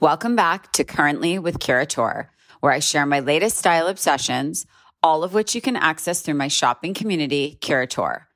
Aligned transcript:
Welcome 0.00 0.36
back 0.36 0.70
to 0.74 0.84
Currently 0.84 1.40
with 1.40 1.58
Curateur, 1.58 2.28
where 2.60 2.70
I 2.70 2.78
share 2.78 3.04
my 3.04 3.18
latest 3.18 3.58
style 3.58 3.88
obsessions, 3.88 4.64
all 5.02 5.24
of 5.24 5.34
which 5.34 5.56
you 5.56 5.60
can 5.60 5.74
access 5.74 6.20
through 6.20 6.34
my 6.34 6.46
shopping 6.46 6.94
community, 6.94 7.58
Curateur. 7.60 8.28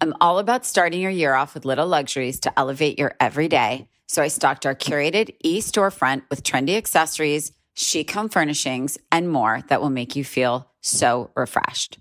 I'm 0.00 0.14
all 0.18 0.38
about 0.38 0.64
starting 0.64 1.02
your 1.02 1.10
year 1.10 1.34
off 1.34 1.52
with 1.52 1.66
little 1.66 1.86
luxuries 1.86 2.40
to 2.40 2.58
elevate 2.58 2.98
your 2.98 3.16
everyday. 3.20 3.86
So 4.06 4.22
I 4.22 4.28
stocked 4.28 4.64
our 4.64 4.74
curated 4.74 5.34
e 5.44 5.60
storefront 5.60 6.22
with 6.30 6.42
trendy 6.42 6.78
accessories, 6.78 7.52
chic 7.74 8.10
home 8.12 8.30
furnishings, 8.30 8.96
and 9.12 9.30
more 9.30 9.62
that 9.68 9.82
will 9.82 9.90
make 9.90 10.16
you 10.16 10.24
feel 10.24 10.70
so 10.80 11.32
refreshed. 11.36 11.98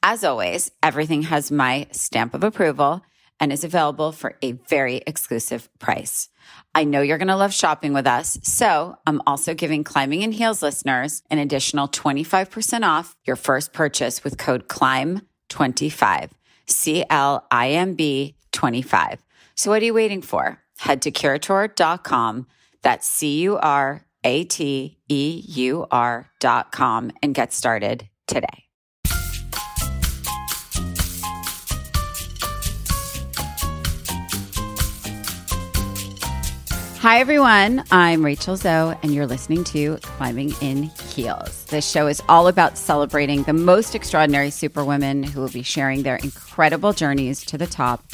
As 0.00 0.22
always, 0.22 0.70
everything 0.80 1.22
has 1.22 1.50
my 1.50 1.88
stamp 1.90 2.34
of 2.34 2.44
approval 2.44 3.02
and 3.40 3.52
is 3.52 3.64
available 3.64 4.12
for 4.12 4.36
a 4.42 4.52
very 4.52 5.02
exclusive 5.06 5.68
price. 5.78 6.28
I 6.74 6.84
know 6.84 7.00
you're 7.00 7.18
going 7.18 7.28
to 7.28 7.36
love 7.36 7.54
shopping 7.54 7.92
with 7.92 8.06
us. 8.06 8.38
So 8.42 8.96
I'm 9.06 9.22
also 9.26 9.54
giving 9.54 9.82
Climbing 9.82 10.22
in 10.22 10.32
Heels 10.32 10.62
listeners 10.62 11.22
an 11.30 11.38
additional 11.38 11.88
25% 11.88 12.86
off 12.86 13.16
your 13.24 13.36
first 13.36 13.72
purchase 13.72 14.22
with 14.22 14.38
code 14.38 14.68
CLIMB25, 14.68 16.30
C 16.66 17.04
L 17.08 17.46
I 17.50 17.70
M 17.70 17.94
B 17.94 18.36
25. 18.52 19.24
So 19.56 19.70
what 19.70 19.82
are 19.82 19.86
you 19.86 19.94
waiting 19.94 20.22
for? 20.22 20.60
Head 20.78 21.02
to 21.02 21.10
curateur.com, 21.10 22.46
That's 22.82 23.08
C 23.08 23.40
U 23.42 23.58
R 23.58 24.06
A 24.24 24.44
T 24.44 24.98
E 25.08 25.42
U 25.46 25.86
R.com 25.90 27.12
and 27.22 27.34
get 27.34 27.52
started 27.52 28.08
today. 28.26 28.69
Hi, 37.00 37.20
everyone. 37.20 37.82
I'm 37.90 38.22
Rachel 38.22 38.58
Zoe, 38.58 38.94
and 39.02 39.14
you're 39.14 39.26
listening 39.26 39.64
to 39.64 39.96
Climbing 40.02 40.52
in 40.60 40.82
Heels. 40.82 41.64
This 41.64 41.90
show 41.90 42.08
is 42.08 42.20
all 42.28 42.46
about 42.46 42.76
celebrating 42.76 43.42
the 43.42 43.54
most 43.54 43.94
extraordinary 43.94 44.50
superwomen 44.50 45.22
who 45.22 45.40
will 45.40 45.48
be 45.48 45.62
sharing 45.62 46.02
their 46.02 46.16
incredible 46.16 46.92
journeys 46.92 47.42
to 47.46 47.56
the 47.56 47.66
top, 47.66 48.04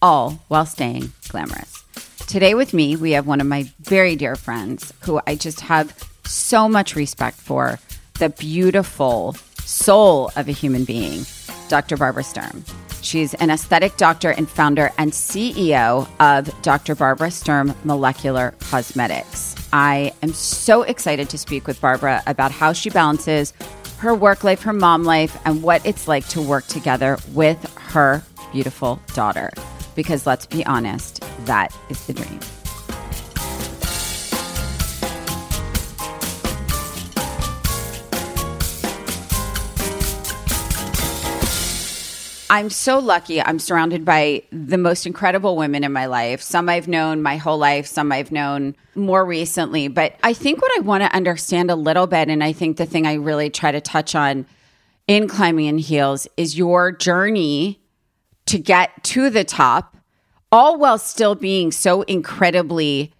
all 0.00 0.44
while 0.46 0.64
staying 0.64 1.12
glamorous. 1.26 1.82
Today, 2.28 2.54
with 2.54 2.72
me, 2.72 2.94
we 2.94 3.10
have 3.12 3.26
one 3.26 3.40
of 3.40 3.48
my 3.48 3.68
very 3.80 4.14
dear 4.14 4.36
friends 4.36 4.92
who 5.00 5.20
I 5.26 5.34
just 5.34 5.62
have 5.62 5.92
so 6.24 6.68
much 6.68 6.94
respect 6.94 7.38
for 7.38 7.80
the 8.20 8.28
beautiful 8.28 9.34
soul 9.64 10.30
of 10.36 10.48
a 10.48 10.52
human 10.52 10.84
being, 10.84 11.26
Dr. 11.68 11.96
Barbara 11.96 12.22
Sturm. 12.22 12.64
She's 13.02 13.34
an 13.34 13.50
aesthetic 13.50 13.96
doctor 13.96 14.30
and 14.30 14.48
founder 14.48 14.90
and 14.98 15.12
CEO 15.12 16.08
of 16.18 16.62
Dr. 16.62 16.94
Barbara 16.94 17.30
Sturm 17.30 17.74
Molecular 17.84 18.54
Cosmetics. 18.60 19.54
I 19.72 20.12
am 20.22 20.32
so 20.32 20.82
excited 20.82 21.28
to 21.30 21.38
speak 21.38 21.66
with 21.66 21.80
Barbara 21.80 22.22
about 22.26 22.50
how 22.50 22.72
she 22.72 22.90
balances 22.90 23.52
her 23.98 24.14
work 24.14 24.44
life, 24.44 24.62
her 24.62 24.72
mom 24.72 25.04
life, 25.04 25.38
and 25.44 25.62
what 25.62 25.84
it's 25.86 26.08
like 26.08 26.26
to 26.28 26.40
work 26.40 26.66
together 26.66 27.18
with 27.32 27.62
her 27.78 28.22
beautiful 28.52 29.00
daughter. 29.14 29.50
Because 29.94 30.26
let's 30.26 30.46
be 30.46 30.64
honest, 30.66 31.24
that 31.46 31.74
is 31.88 32.06
the 32.06 32.12
dream. 32.12 32.40
I'm 42.48 42.70
so 42.70 42.98
lucky. 42.98 43.42
I'm 43.42 43.58
surrounded 43.58 44.04
by 44.04 44.44
the 44.52 44.78
most 44.78 45.04
incredible 45.04 45.56
women 45.56 45.82
in 45.82 45.92
my 45.92 46.06
life. 46.06 46.40
Some 46.40 46.68
I've 46.68 46.86
known 46.86 47.20
my 47.20 47.38
whole 47.38 47.58
life, 47.58 47.86
some 47.86 48.12
I've 48.12 48.30
known 48.30 48.76
more 48.94 49.24
recently. 49.24 49.88
But 49.88 50.16
I 50.22 50.32
think 50.32 50.62
what 50.62 50.70
I 50.78 50.80
want 50.82 51.02
to 51.02 51.12
understand 51.14 51.70
a 51.70 51.74
little 51.74 52.06
bit, 52.06 52.28
and 52.28 52.44
I 52.44 52.52
think 52.52 52.76
the 52.76 52.86
thing 52.86 53.06
I 53.06 53.14
really 53.14 53.50
try 53.50 53.72
to 53.72 53.80
touch 53.80 54.14
on 54.14 54.46
in 55.08 55.26
climbing 55.26 55.66
in 55.66 55.78
heels 55.78 56.28
is 56.36 56.56
your 56.56 56.92
journey 56.92 57.80
to 58.46 58.58
get 58.58 59.02
to 59.04 59.28
the 59.28 59.44
top, 59.44 59.96
all 60.52 60.78
while 60.78 60.98
still 60.98 61.34
being 61.34 61.72
so 61.72 62.02
incredibly 62.02 63.12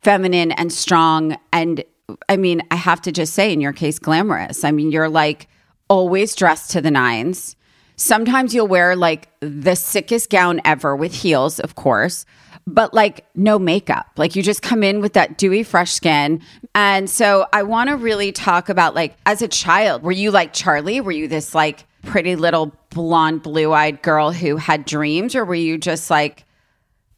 feminine 0.00 0.52
and 0.52 0.72
strong. 0.72 1.36
And 1.52 1.84
I 2.30 2.38
mean, 2.38 2.62
I 2.70 2.76
have 2.76 3.02
to 3.02 3.12
just 3.12 3.34
say, 3.34 3.52
in 3.52 3.60
your 3.60 3.74
case, 3.74 3.98
glamorous. 3.98 4.64
I 4.64 4.70
mean, 4.70 4.90
you're 4.90 5.10
like 5.10 5.48
always 5.88 6.34
dressed 6.34 6.70
to 6.70 6.80
the 6.80 6.90
nines 6.90 7.56
Sometimes 8.00 8.54
you'll 8.54 8.66
wear 8.66 8.96
like 8.96 9.28
the 9.40 9.74
sickest 9.74 10.30
gown 10.30 10.58
ever 10.64 10.96
with 10.96 11.12
heels, 11.12 11.60
of 11.60 11.74
course, 11.74 12.24
but 12.66 12.94
like 12.94 13.26
no 13.34 13.58
makeup. 13.58 14.06
Like 14.16 14.34
you 14.34 14.42
just 14.42 14.62
come 14.62 14.82
in 14.82 15.02
with 15.02 15.12
that 15.12 15.36
dewy, 15.36 15.62
fresh 15.62 15.92
skin. 15.92 16.40
And 16.74 17.10
so 17.10 17.46
I 17.52 17.62
want 17.62 17.90
to 17.90 17.96
really 17.96 18.32
talk 18.32 18.70
about 18.70 18.94
like 18.94 19.16
as 19.26 19.42
a 19.42 19.48
child, 19.48 20.02
were 20.02 20.12
you 20.12 20.30
like 20.30 20.54
Charlie? 20.54 21.02
Were 21.02 21.12
you 21.12 21.28
this 21.28 21.54
like 21.54 21.84
pretty 22.02 22.36
little 22.36 22.72
blonde, 22.88 23.42
blue 23.42 23.74
eyed 23.74 24.00
girl 24.00 24.32
who 24.32 24.56
had 24.56 24.86
dreams, 24.86 25.34
or 25.34 25.44
were 25.44 25.54
you 25.54 25.76
just 25.76 26.08
like, 26.08 26.46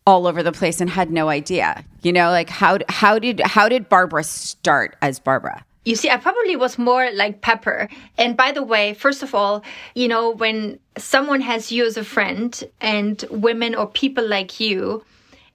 all 0.05 0.27
over 0.27 0.43
the 0.43 0.51
place 0.51 0.81
and 0.81 0.91
had 0.91 1.13
no 1.13 1.29
idea 1.29 1.85
you 2.03 2.13
know 2.13 2.31
like 2.31 2.51
how 2.51 2.77
how 2.89 3.21
did 3.21 3.39
how 3.41 3.69
did 3.69 3.89
barbara 3.89 4.25
start 4.25 4.97
as 5.01 5.21
barbara 5.21 5.65
you 5.85 5.97
see, 5.97 6.11
I 6.11 6.17
probably 6.17 6.57
was 6.57 6.79
more 6.79 7.11
like 7.13 7.41
Pepper. 7.41 7.89
And 8.17 8.37
by 8.37 8.53
the 8.53 8.63
way, 8.63 8.95
first 8.95 9.23
of 9.23 9.35
all, 9.35 9.65
you 9.95 10.09
know, 10.09 10.31
when 10.31 10.79
someone 10.97 11.41
has 11.41 11.73
you 11.73 11.85
as 11.85 11.97
a 11.97 12.05
friend 12.05 12.63
and 12.81 13.25
women 13.31 13.75
or 13.75 13.87
people 13.87 14.27
like 14.27 14.61
you, 14.61 15.05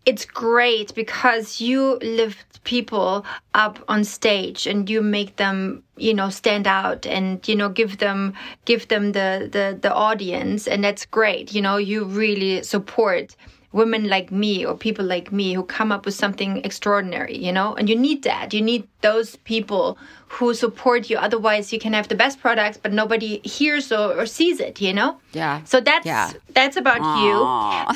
it's 0.06 0.26
great 0.26 0.96
because 0.96 1.60
you 1.60 1.98
lift 2.02 2.64
people 2.64 3.26
up 3.54 3.80
on 3.88 4.04
stage 4.04 4.66
and 4.68 4.90
you 4.90 5.02
make 5.02 5.36
them 5.36 5.84
you 5.96 6.14
know 6.14 6.30
stand 6.30 6.68
out 6.68 7.06
and 7.06 7.46
you 7.48 7.56
know 7.56 7.70
give 7.70 7.98
them 7.98 8.34
give 8.66 8.88
them 8.90 9.14
the 9.14 9.50
the, 9.52 9.78
the 9.82 9.94
audience 9.94 10.68
and 10.68 10.84
that's 10.84 11.06
great 11.06 11.54
you 11.54 11.62
know 11.62 11.78
you 11.78 12.04
really 12.04 12.62
support 12.64 13.36
women 13.78 14.10
like 14.10 14.32
me 14.32 14.66
or 14.66 14.76
people 14.76 15.06
like 15.06 15.32
me 15.32 15.54
who 15.54 15.64
come 15.64 15.92
up 15.92 16.06
with 16.06 16.16
something 16.16 16.58
extraordinary, 16.66 17.38
you 17.38 17.52
know? 17.52 17.76
And 17.76 17.88
you 17.88 17.96
need 17.96 18.24
that. 18.24 18.54
You 18.54 18.62
need 18.62 18.88
those 19.02 19.38
people 19.38 19.98
who 20.28 20.54
support 20.54 21.10
you. 21.10 21.18
Otherwise, 21.18 21.72
you 21.72 21.80
can 21.80 21.94
have 21.94 22.08
the 22.08 22.16
best 22.16 22.42
products, 22.42 22.78
but 22.78 22.92
nobody 22.92 23.40
hears 23.48 23.92
or, 23.92 24.20
or 24.20 24.26
sees 24.26 24.60
it, 24.60 24.82
you 24.82 24.94
know? 24.94 25.20
Yeah. 25.32 25.64
So 25.64 25.80
that's 25.80 26.06
yeah. 26.06 26.34
that's 26.50 26.76
about 26.76 27.02
Aww. 27.02 27.96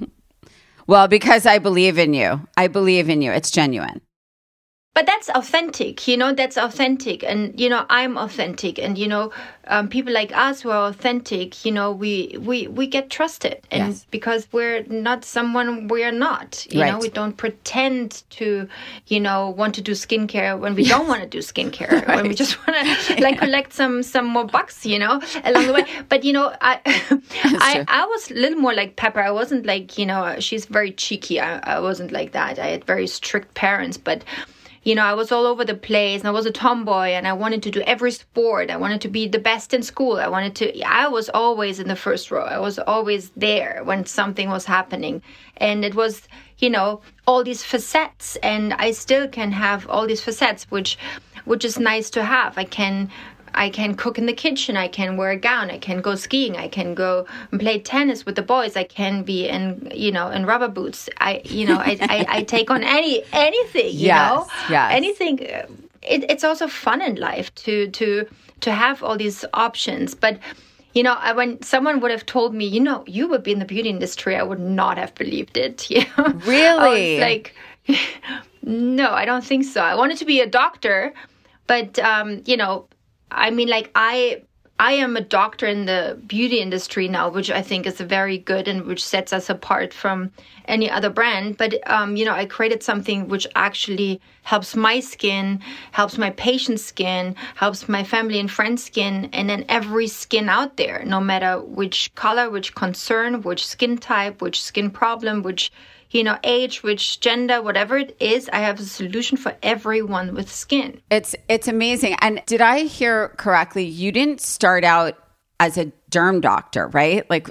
you. 0.00 0.10
well, 0.86 1.06
because 1.06 1.46
I 1.46 1.58
believe 1.58 1.98
in 1.98 2.14
you. 2.14 2.40
I 2.56 2.66
believe 2.66 3.08
in 3.08 3.22
you. 3.22 3.30
It's 3.30 3.50
genuine 3.50 4.00
but 4.94 5.06
that's 5.06 5.28
authentic 5.30 6.06
you 6.08 6.16
know 6.16 6.32
that's 6.32 6.56
authentic. 6.56 7.22
And 7.24 7.58
you 7.60 7.68
know 7.68 7.84
i'm 7.90 8.16
authentic. 8.16 8.78
And 8.78 8.96
you 8.96 9.08
know 9.08 9.32
um, 9.66 9.88
people 9.88 10.12
like 10.12 10.36
us 10.36 10.60
who 10.60 10.70
are 10.70 10.88
authentic 10.88 11.64
you 11.64 11.72
know 11.72 11.90
we 11.92 12.36
we 12.40 12.68
we 12.68 12.86
get 12.86 13.10
trusted. 13.10 13.60
And 13.70 13.88
yes. 13.88 14.06
because 14.10 14.48
we're 14.52 14.84
not 14.84 15.24
someone 15.24 15.88
we 15.88 16.04
are 16.04 16.12
not 16.12 16.66
you 16.70 16.80
right. 16.80 16.92
know 16.92 16.98
we 16.98 17.08
don't 17.08 17.36
pretend 17.36 18.22
to 18.30 18.68
you 19.08 19.20
know 19.20 19.50
want 19.50 19.74
to 19.74 19.82
do 19.82 19.92
skincare 19.92 20.58
when 20.58 20.74
we 20.74 20.84
yes. 20.84 20.96
don't 20.96 21.08
want 21.08 21.22
to 21.22 21.28
do 21.28 21.38
skincare. 21.38 22.06
Right. 22.06 22.16
when 22.16 22.28
we 22.28 22.34
just 22.34 22.64
want 22.66 22.86
to 22.86 23.22
like 23.22 23.38
collect 23.38 23.72
some 23.72 24.02
some 24.02 24.26
more 24.26 24.44
bucks 24.46 24.86
you 24.86 24.98
know 24.98 25.20
along 25.44 25.66
the 25.66 25.72
way. 25.72 25.84
But 26.08 26.24
you 26.24 26.32
know 26.32 26.54
i 26.60 26.80
I, 27.44 27.84
I 27.88 28.06
was 28.06 28.30
a 28.30 28.34
little 28.34 28.58
more 28.58 28.74
like 28.74 28.96
pepper. 28.96 29.20
I 29.20 29.30
wasn't 29.30 29.66
like 29.66 29.98
you 29.98 30.06
know 30.06 30.38
she's 30.38 30.66
very 30.66 30.92
cheeky. 30.92 31.40
I, 31.40 31.58
I 31.76 31.80
wasn't 31.80 32.12
like 32.12 32.32
that. 32.32 32.58
I 32.58 32.68
had 32.68 32.84
very 32.84 33.06
strict 33.06 33.54
parents. 33.54 33.96
But 33.96 34.24
you 34.84 34.94
know, 34.94 35.02
I 35.02 35.14
was 35.14 35.32
all 35.32 35.46
over 35.46 35.64
the 35.64 35.74
place 35.74 36.20
and 36.20 36.28
I 36.28 36.32
was 36.32 36.44
a 36.44 36.50
tomboy 36.50 37.08
and 37.08 37.26
I 37.26 37.32
wanted 37.32 37.62
to 37.64 37.70
do 37.70 37.80
every 37.82 38.12
sport. 38.12 38.70
I 38.70 38.76
wanted 38.76 39.00
to 39.00 39.08
be 39.08 39.26
the 39.26 39.38
best 39.38 39.72
in 39.72 39.82
school. 39.82 40.16
I 40.16 40.28
wanted 40.28 40.54
to, 40.56 40.82
I 40.82 41.08
was 41.08 41.30
always 41.30 41.80
in 41.80 41.88
the 41.88 41.96
first 41.96 42.30
row. 42.30 42.44
I 42.44 42.58
was 42.58 42.78
always 42.78 43.30
there 43.30 43.80
when 43.84 44.04
something 44.04 44.50
was 44.50 44.66
happening. 44.66 45.22
And 45.56 45.84
it 45.84 45.94
was, 45.94 46.28
you 46.58 46.68
know, 46.68 47.00
all 47.26 47.42
these 47.42 47.64
facets. 47.64 48.36
And 48.36 48.74
I 48.74 48.90
still 48.90 49.26
can 49.26 49.52
have 49.52 49.88
all 49.88 50.06
these 50.06 50.20
facets, 50.20 50.70
which, 50.70 50.98
which 51.46 51.64
is 51.64 51.78
nice 51.78 52.10
to 52.10 52.22
have. 52.22 52.58
I 52.58 52.64
can 52.64 53.10
I 53.54 53.70
can 53.70 53.94
cook 53.94 54.18
in 54.18 54.26
the 54.26 54.32
kitchen. 54.32 54.76
I 54.76 54.88
can 54.88 55.16
wear 55.16 55.30
a 55.30 55.36
gown. 55.36 55.70
I 55.70 55.78
can 55.78 56.00
go 56.00 56.14
skiing. 56.14 56.56
I 56.56 56.68
can 56.68 56.94
go 56.94 57.26
and 57.50 57.60
play 57.60 57.78
tennis 57.78 58.26
with 58.26 58.36
the 58.36 58.42
boys. 58.42 58.76
I 58.76 58.84
can 58.84 59.22
be 59.22 59.48
in, 59.48 59.90
you 59.94 60.12
know, 60.12 60.30
in 60.30 60.46
rubber 60.46 60.68
boots. 60.68 61.08
I, 61.18 61.40
you 61.44 61.66
know, 61.66 61.78
I, 61.78 61.98
I, 62.00 62.26
I 62.28 62.42
take 62.54 62.70
on 62.70 62.82
any 62.82 63.22
anything. 63.32 63.86
You 63.86 64.06
yes, 64.08 64.30
know, 64.30 64.46
yes. 64.70 64.92
anything. 64.92 65.38
It, 65.38 66.30
it's 66.30 66.44
also 66.44 66.66
fun 66.66 67.00
in 67.00 67.16
life 67.16 67.54
to 67.56 67.88
to 67.90 68.26
to 68.60 68.72
have 68.72 69.02
all 69.02 69.16
these 69.16 69.44
options, 69.54 70.14
but 70.14 70.38
you 70.94 71.02
know, 71.02 71.14
I, 71.14 71.32
when 71.32 71.60
someone 71.60 72.00
would 72.00 72.12
have 72.12 72.24
told 72.24 72.54
me, 72.54 72.64
you 72.66 72.80
know, 72.80 73.04
you 73.06 73.28
would 73.28 73.42
be 73.42 73.52
in 73.52 73.58
the 73.58 73.64
beauty 73.64 73.88
industry, 73.88 74.36
I 74.36 74.44
would 74.44 74.60
not 74.60 74.96
have 74.96 75.14
believed 75.14 75.56
it. 75.56 75.90
You 75.94 76.04
know? 76.16 76.28
Really? 76.46 77.18
like, 77.20 77.54
no, 78.62 79.10
I 79.10 79.24
don't 79.24 79.44
think 79.44 79.64
so. 79.64 79.82
I 79.82 79.94
wanted 79.96 80.18
to 80.18 80.24
be 80.24 80.40
a 80.40 80.46
doctor, 80.46 81.12
but 81.66 81.98
um, 81.98 82.42
you 82.46 82.56
know, 82.56 82.86
I 83.34 83.50
mean, 83.50 83.68
like 83.68 83.90
I 83.94 84.42
I 84.78 84.94
am 84.94 85.16
a 85.16 85.20
doctor 85.20 85.68
in 85.68 85.86
the 85.86 86.18
beauty 86.26 86.58
industry 86.58 87.06
now, 87.06 87.28
which 87.28 87.48
I 87.48 87.62
think 87.62 87.86
is 87.86 88.00
very 88.00 88.38
good 88.38 88.66
and 88.66 88.86
which 88.86 89.04
sets 89.04 89.32
us 89.32 89.48
apart 89.48 89.94
from 89.94 90.32
any 90.66 90.90
other 90.90 91.10
brand. 91.10 91.56
But, 91.58 91.88
um, 91.88 92.16
you 92.16 92.24
know, 92.24 92.32
I 92.32 92.46
created 92.46 92.82
something 92.82 93.28
which 93.28 93.46
actually 93.54 94.20
helps 94.42 94.74
my 94.74 94.98
skin, 94.98 95.60
helps 95.92 96.18
my 96.18 96.30
patient's 96.30 96.84
skin, 96.84 97.36
helps 97.54 97.88
my 97.88 98.02
family 98.02 98.40
and 98.40 98.50
friends' 98.50 98.82
skin, 98.82 99.28
and 99.32 99.48
then 99.48 99.64
every 99.68 100.08
skin 100.08 100.48
out 100.48 100.76
there, 100.76 101.04
no 101.04 101.20
matter 101.20 101.60
which 101.60 102.12
color, 102.16 102.50
which 102.50 102.74
concern, 102.74 103.42
which 103.42 103.64
skin 103.64 103.96
type, 103.96 104.42
which 104.42 104.60
skin 104.60 104.90
problem, 104.90 105.44
which 105.44 105.70
you 106.14 106.22
know, 106.22 106.38
age, 106.44 106.82
which 106.82 107.18
gender, 107.20 107.60
whatever 107.60 107.98
it 107.98 108.16
is, 108.20 108.48
I 108.52 108.58
have 108.58 108.78
a 108.78 108.84
solution 108.84 109.36
for 109.36 109.56
everyone 109.62 110.34
with 110.34 110.50
skin. 110.50 111.00
It's 111.10 111.34
it's 111.48 111.66
amazing. 111.66 112.16
And 112.20 112.40
did 112.46 112.60
I 112.60 112.84
hear 112.84 113.30
correctly? 113.30 113.84
You 113.84 114.12
didn't 114.12 114.40
start 114.40 114.84
out 114.84 115.18
as 115.58 115.76
a 115.76 115.92
derm 116.10 116.40
doctor, 116.40 116.86
right? 116.88 117.28
Like, 117.28 117.50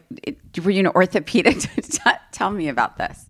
were 0.63 0.71
you 0.71 0.80
an 0.80 0.88
orthopedic? 0.88 1.57
Tell 2.31 2.51
me 2.51 2.69
about 2.69 2.98
this. 2.98 3.25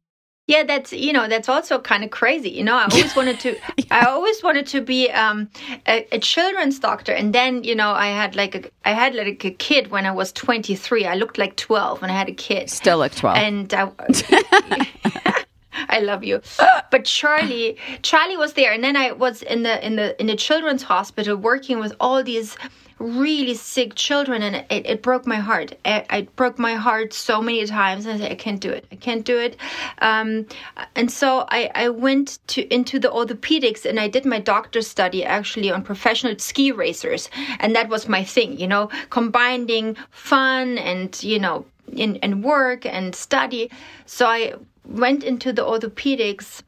Yeah, 0.45 0.63
that's 0.63 0.91
you 0.91 1.13
know 1.13 1.29
that's 1.29 1.47
also 1.47 1.79
kind 1.79 2.03
of 2.03 2.09
crazy. 2.11 2.49
You 2.49 2.65
know, 2.65 2.75
I 2.75 2.83
always 2.91 3.15
wanted 3.15 3.39
to. 3.41 3.55
yeah. 3.77 3.85
I 3.91 4.05
always 4.07 4.43
wanted 4.43 4.67
to 4.67 4.81
be 4.81 5.09
um, 5.09 5.49
a, 5.87 6.05
a, 6.11 6.19
children's 6.19 6.79
doctor, 6.79 7.13
and 7.13 7.33
then 7.33 7.63
you 7.63 7.75
know 7.75 7.91
I 7.91 8.07
had 8.07 8.35
like 8.35 8.55
a 8.55 8.63
I 8.83 8.91
had 8.91 9.15
like 9.15 9.45
a 9.45 9.51
kid 9.51 9.89
when 9.89 10.05
I 10.05 10.11
was 10.11 10.33
23. 10.33 11.05
I 11.05 11.15
looked 11.15 11.37
like 11.37 11.55
12 11.55 12.01
when 12.01 12.11
I 12.11 12.13
had 12.13 12.27
a 12.27 12.33
kid. 12.33 12.69
Still 12.69 12.97
look 12.97 13.15
12. 13.15 13.37
And 13.37 13.73
I, 13.73 13.89
I 15.89 15.99
love 15.99 16.25
you. 16.25 16.41
But 16.91 17.05
Charlie, 17.05 17.77
Charlie 18.01 18.37
was 18.37 18.53
there, 18.53 18.73
and 18.73 18.83
then 18.83 18.97
I 18.97 19.13
was 19.13 19.43
in 19.43 19.63
the 19.63 19.85
in 19.85 19.95
the 19.95 20.19
in 20.19 20.27
the 20.27 20.35
children's 20.35 20.83
hospital 20.83 21.37
working 21.37 21.79
with 21.79 21.95
all 22.01 22.21
these 22.21 22.57
really 23.03 23.53
sick 23.53 23.95
children 23.95 24.41
and 24.41 24.55
it, 24.55 24.65
it 24.69 25.01
broke 25.03 25.27
my 25.27 25.35
heart. 25.35 25.77
I, 25.85 26.05
I, 26.09 26.21
broke 26.35 26.57
my 26.57 26.75
heart 26.75 27.13
so 27.13 27.41
many 27.41 27.65
times 27.65 28.05
and 28.05 28.15
i 28.15 28.17
said 28.17 28.31
i 28.31 28.35
can't 28.35 28.59
do 28.59 28.69
it. 28.69 28.85
I 28.91 28.95
can't 28.95 29.25
do 29.25 29.37
it. 29.37 29.57
Um, 29.99 30.47
and 30.95 31.11
so 31.11 31.45
I, 31.49 31.69
I 31.75 31.89
went 31.89 32.39
to 32.47 32.73
into 32.73 32.99
the 32.99 33.09
orthopedics 33.09 33.85
and 33.85 33.99
i 33.99 34.07
did 34.07 34.25
my 34.25 34.39
doctor's 34.39 34.87
study 34.87 35.23
actually 35.23 35.71
on 35.71 35.83
professional 35.83 36.37
ski 36.39 36.71
racers. 36.71 37.29
And 37.59 37.75
that 37.75 37.89
was 37.89 38.07
my 38.07 38.23
thing 38.23 38.57
you 38.57 38.67
know 38.67 38.89
combining 39.09 39.95
fun 40.09 40.77
and 40.77 41.21
you 41.23 41.39
know 41.39 41.65
in, 41.91 42.15
in 42.17 42.41
work 42.41 42.85
and 42.85 43.13
study. 43.15 43.69
So 44.05 44.27
i 44.27 44.53
went 44.85 45.23
into 45.23 45.53
the 45.53 45.63
orthopedics 45.63 46.61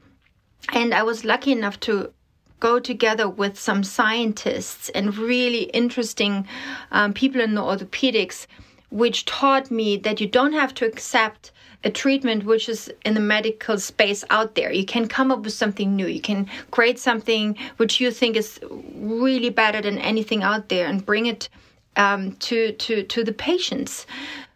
and 0.74 0.94
i 0.94 1.04
was 1.04 1.26
lucky 1.26 1.52
enough 1.52 1.80
to 1.82 2.12
go 2.60 2.80
together 2.80 3.28
with 3.28 3.60
some 3.60 3.84
scientists 3.84 4.90
and 4.90 5.18
really 5.18 5.64
interesting 5.64 6.48
um, 6.92 7.14
people 7.14 7.42
in 7.42 7.56
the 7.56 7.62
orthopedics, 7.62 8.48
which 8.90 9.26
taught 9.26 9.70
me 9.72 9.98
that 9.98 10.22
you 10.22 10.28
don't 10.28 10.54
have 10.54 10.74
to 10.76 10.86
accept 10.86 11.52
a 11.84 11.92
treatment 11.92 12.46
which 12.46 12.68
is 12.68 12.92
in 13.06 13.14
the 13.14 13.20
medical 13.20 13.78
space 13.78 14.24
out 14.32 14.56
there. 14.56 14.72
You 14.72 14.86
can 14.86 15.08
come 15.08 15.32
up 15.32 15.44
with 15.44 15.54
something 15.54 15.96
new. 15.96 16.08
You 16.08 16.22
can 16.22 16.50
create 16.72 16.98
something 16.98 17.56
which 17.78 18.02
you 18.02 18.10
think 18.10 18.36
is 18.36 18.60
really 18.96 19.52
better 19.52 19.82
than 19.82 20.00
anything 20.00 20.42
out 20.42 20.70
there 20.70 20.88
and 20.88 21.06
bring 21.06 21.28
it 21.28 21.48
um, 21.96 22.34
to 22.38 22.72
to 22.74 23.04
to 23.04 23.24
the 23.24 23.34
patients. 23.34 24.08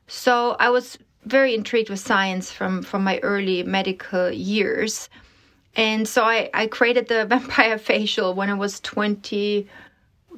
So 0.08 0.56
I 0.60 0.70
was 0.70 0.98
very 1.26 1.54
intrigued 1.54 1.90
with 1.90 2.00
science 2.00 2.52
from 2.52 2.82
from 2.82 3.04
my 3.04 3.20
early 3.20 3.64
medical 3.64 4.32
years. 4.32 5.10
And 5.80 6.08
so 6.08 6.24
I, 6.24 6.50
I 6.54 6.68
created 6.68 7.08
the 7.08 7.26
vampire 7.30 7.78
facial 7.78 8.34
when 8.34 8.50
I 8.50 8.54
was 8.54 8.82
20, 8.82 9.66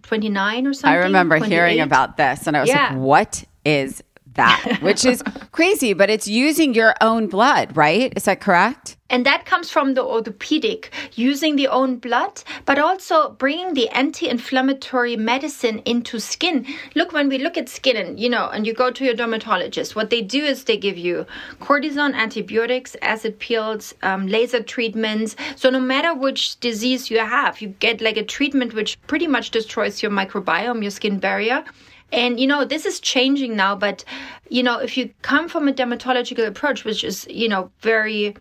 29 0.04 0.68
or 0.68 0.74
something. 0.74 0.90
I 0.90 1.04
remember 1.04 1.40
28. 1.40 1.56
hearing 1.56 1.80
about 1.80 2.18
this 2.18 2.46
and 2.46 2.56
I 2.56 2.62
was 2.62 2.70
yeah. 2.70 2.90
like, 2.90 2.98
what 2.98 3.44
is 3.66 4.04
that, 4.36 4.78
which 4.82 5.06
is 5.06 5.24
crazy, 5.52 5.94
but 5.94 6.10
it's 6.10 6.28
using 6.28 6.74
your 6.74 6.96
own 7.02 7.28
blood, 7.28 7.76
right? 7.76 8.14
Is 8.16 8.26
that 8.26 8.42
correct? 8.42 8.98
And 9.12 9.26
that 9.26 9.46
comes 9.46 9.70
from 9.70 9.94
the 9.94 10.04
orthopedic, 10.04 10.90
using 11.16 11.58
the 11.58 11.68
own 11.68 11.98
blood, 11.98 12.42
but 12.66 12.80
also 12.80 13.32
bringing 13.32 13.74
the 13.74 13.90
anti 13.90 14.30
inflammatory 14.30 15.18
medicine 15.18 15.80
into 15.80 16.18
skin. 16.18 16.66
Look, 16.96 17.12
when 17.12 17.28
we 17.28 17.38
look 17.38 17.58
at 17.58 17.68
skin 17.68 17.98
and, 17.98 18.18
you 18.18 18.30
know, 18.30 18.50
and 18.50 18.66
you 18.66 18.74
go 18.74 18.90
to 18.90 19.04
your 19.04 19.14
dermatologist, 19.14 19.98
what 19.98 20.12
they 20.12 20.22
do 20.22 20.42
is 20.42 20.64
they 20.64 20.78
give 20.78 20.98
you 20.98 21.26
cortisone, 21.60 22.14
antibiotics, 22.14 22.96
acid 23.02 23.38
peels, 23.38 23.94
um, 24.02 24.28
laser 24.28 24.64
treatments. 24.64 25.36
So 25.58 25.70
no 25.70 25.82
matter 25.82 26.16
which 26.16 26.58
disease 26.62 27.12
you 27.12 27.20
have, 27.20 27.60
you 27.60 27.68
get 27.68 28.00
like 28.00 28.16
a 28.16 28.24
treatment 28.24 28.74
which 28.74 28.98
pretty 29.08 29.28
much 29.28 29.52
destroys 29.52 30.02
your 30.02 30.12
microbiome, 30.12 30.82
your 30.82 30.92
skin 30.92 31.20
barrier. 31.20 31.66
And 32.12 32.40
you 32.40 32.48
know, 32.48 32.66
this 32.66 32.86
is 32.86 33.00
changing 33.00 33.56
now, 33.56 33.76
but 33.76 34.04
you 34.50 34.64
know, 34.64 34.80
if 34.80 34.98
you 34.98 35.14
come 35.22 35.48
from 35.48 35.68
a 35.68 35.74
dermatological 35.74 36.46
approach, 36.46 36.84
which 36.84 37.04
is, 37.04 37.26
you 37.30 37.48
know, 37.48 37.72
very, 37.80 38.36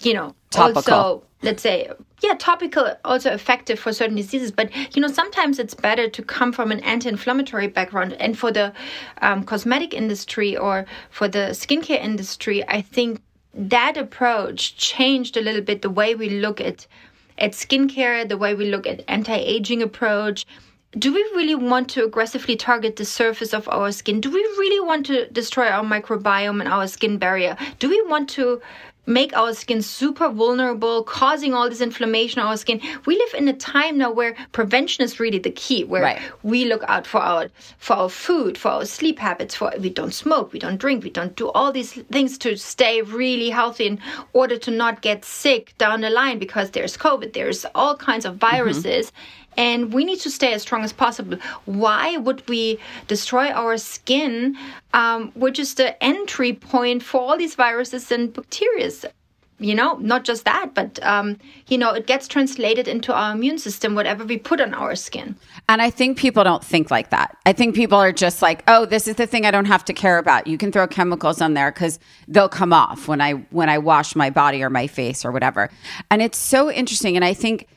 you 0.00 0.14
know, 0.14 0.34
topical. 0.50 0.94
also 0.94 1.24
let's 1.44 1.62
say 1.62 1.88
yeah 2.22 2.34
topical 2.38 2.94
also 3.04 3.30
effective 3.30 3.78
for 3.78 3.92
certain 3.92 4.16
diseases 4.16 4.50
but 4.50 4.70
you 4.96 5.02
know 5.02 5.08
sometimes 5.08 5.58
it's 5.58 5.74
better 5.74 6.08
to 6.08 6.22
come 6.22 6.52
from 6.52 6.72
an 6.72 6.80
anti-inflammatory 6.80 7.68
background 7.68 8.14
and 8.14 8.38
for 8.38 8.50
the 8.50 8.72
um, 9.20 9.44
cosmetic 9.44 9.92
industry 9.92 10.56
or 10.56 10.86
for 11.10 11.28
the 11.28 11.50
skincare 11.50 12.02
industry 12.02 12.66
i 12.68 12.80
think 12.80 13.20
that 13.52 13.96
approach 13.96 14.76
changed 14.76 15.36
a 15.36 15.40
little 15.40 15.62
bit 15.62 15.82
the 15.82 15.90
way 15.90 16.14
we 16.14 16.30
look 16.30 16.60
at 16.60 16.86
at 17.38 17.52
skincare 17.52 18.26
the 18.28 18.38
way 18.38 18.54
we 18.54 18.70
look 18.70 18.86
at 18.86 19.04
anti-aging 19.06 19.82
approach 19.82 20.46
do 20.98 21.12
we 21.12 21.22
really 21.34 21.54
want 21.54 21.88
to 21.90 22.04
aggressively 22.04 22.56
target 22.56 22.96
the 22.96 23.04
surface 23.04 23.52
of 23.52 23.68
our 23.68 23.92
skin? 23.92 24.20
Do 24.20 24.30
we 24.30 24.40
really 24.58 24.80
want 24.80 25.06
to 25.06 25.28
destroy 25.30 25.68
our 25.68 25.84
microbiome 25.84 26.60
and 26.60 26.68
our 26.68 26.86
skin 26.86 27.18
barrier? 27.18 27.56
Do 27.78 27.88
we 27.88 28.00
want 28.02 28.28
to 28.30 28.60
make 29.06 29.36
our 29.36 29.52
skin 29.52 29.82
super 29.82 30.28
vulnerable, 30.30 31.02
causing 31.04 31.52
all 31.54 31.68
this 31.68 31.80
inflammation 31.80 32.40
on 32.40 32.46
our 32.46 32.56
skin. 32.56 32.80
We 33.04 33.16
live 33.16 33.34
in 33.34 33.48
a 33.48 33.52
time 33.52 33.98
now 33.98 34.10
where 34.10 34.34
prevention 34.52 35.04
is 35.04 35.20
really 35.20 35.38
the 35.38 35.50
key, 35.50 35.84
where 35.84 36.02
right. 36.02 36.22
we 36.42 36.64
look 36.64 36.82
out 36.88 37.06
for 37.06 37.20
our 37.20 37.48
for 37.78 37.94
our 37.94 38.08
food, 38.08 38.56
for 38.56 38.70
our 38.70 38.84
sleep 38.84 39.18
habits, 39.18 39.54
for 39.54 39.72
we 39.78 39.90
don't 39.90 40.14
smoke, 40.14 40.52
we 40.52 40.58
don't 40.58 40.78
drink, 40.78 41.04
we 41.04 41.10
don't 41.10 41.36
do 41.36 41.50
all 41.50 41.72
these 41.72 41.92
things 41.92 42.38
to 42.38 42.56
stay 42.56 43.02
really 43.02 43.50
healthy 43.50 43.86
in 43.86 44.00
order 44.32 44.56
to 44.58 44.70
not 44.70 45.02
get 45.02 45.24
sick 45.24 45.74
down 45.78 46.00
the 46.00 46.10
line 46.10 46.38
because 46.38 46.70
there's 46.70 46.96
COVID, 46.96 47.32
there's 47.32 47.66
all 47.74 47.96
kinds 47.96 48.24
of 48.24 48.34
mm-hmm. 48.34 48.50
viruses. 48.50 49.06
Mm-hmm 49.10 49.40
and 49.56 49.92
we 49.92 50.04
need 50.04 50.20
to 50.20 50.30
stay 50.30 50.52
as 50.52 50.62
strong 50.62 50.84
as 50.84 50.92
possible. 50.92 51.38
Why 51.64 52.16
would 52.16 52.46
we 52.48 52.78
destroy 53.06 53.48
our 53.50 53.76
skin, 53.78 54.56
um, 54.92 55.32
which 55.34 55.58
is 55.58 55.74
the 55.74 56.02
entry 56.02 56.52
point 56.52 57.02
for 57.02 57.20
all 57.20 57.36
these 57.36 57.54
viruses 57.54 58.10
and 58.10 58.32
bacteria? 58.32 58.90
You 59.60 59.74
know, 59.76 59.94
not 59.94 60.24
just 60.24 60.44
that, 60.46 60.74
but 60.74 61.00
um, 61.04 61.38
you 61.68 61.78
know, 61.78 61.92
it 61.92 62.08
gets 62.08 62.26
translated 62.26 62.88
into 62.88 63.14
our 63.14 63.32
immune 63.32 63.58
system, 63.58 63.94
whatever 63.94 64.24
we 64.24 64.36
put 64.36 64.60
on 64.60 64.74
our 64.74 64.96
skin. 64.96 65.36
And 65.68 65.80
I 65.80 65.90
think 65.90 66.18
people 66.18 66.42
don't 66.42 66.62
think 66.62 66.90
like 66.90 67.10
that. 67.10 67.36
I 67.46 67.52
think 67.52 67.76
people 67.76 67.96
are 67.96 68.12
just 68.12 68.42
like, 68.42 68.64
"Oh, 68.66 68.84
this 68.84 69.06
is 69.06 69.14
the 69.14 69.28
thing 69.28 69.46
I 69.46 69.52
don't 69.52 69.66
have 69.66 69.84
to 69.84 69.92
care 69.92 70.18
about. 70.18 70.48
You 70.48 70.58
can 70.58 70.72
throw 70.72 70.88
chemicals 70.88 71.40
on 71.40 71.54
there 71.54 71.70
because 71.70 72.00
they'll 72.26 72.48
come 72.48 72.72
off 72.72 73.06
when 73.06 73.20
I 73.20 73.34
when 73.50 73.68
I 73.68 73.78
wash 73.78 74.16
my 74.16 74.28
body 74.28 74.60
or 74.60 74.70
my 74.70 74.88
face 74.88 75.24
or 75.24 75.30
whatever." 75.30 75.70
And 76.10 76.20
it's 76.20 76.36
so 76.36 76.68
interesting. 76.68 77.14
And 77.14 77.24
I 77.24 77.32
think, 77.32 77.68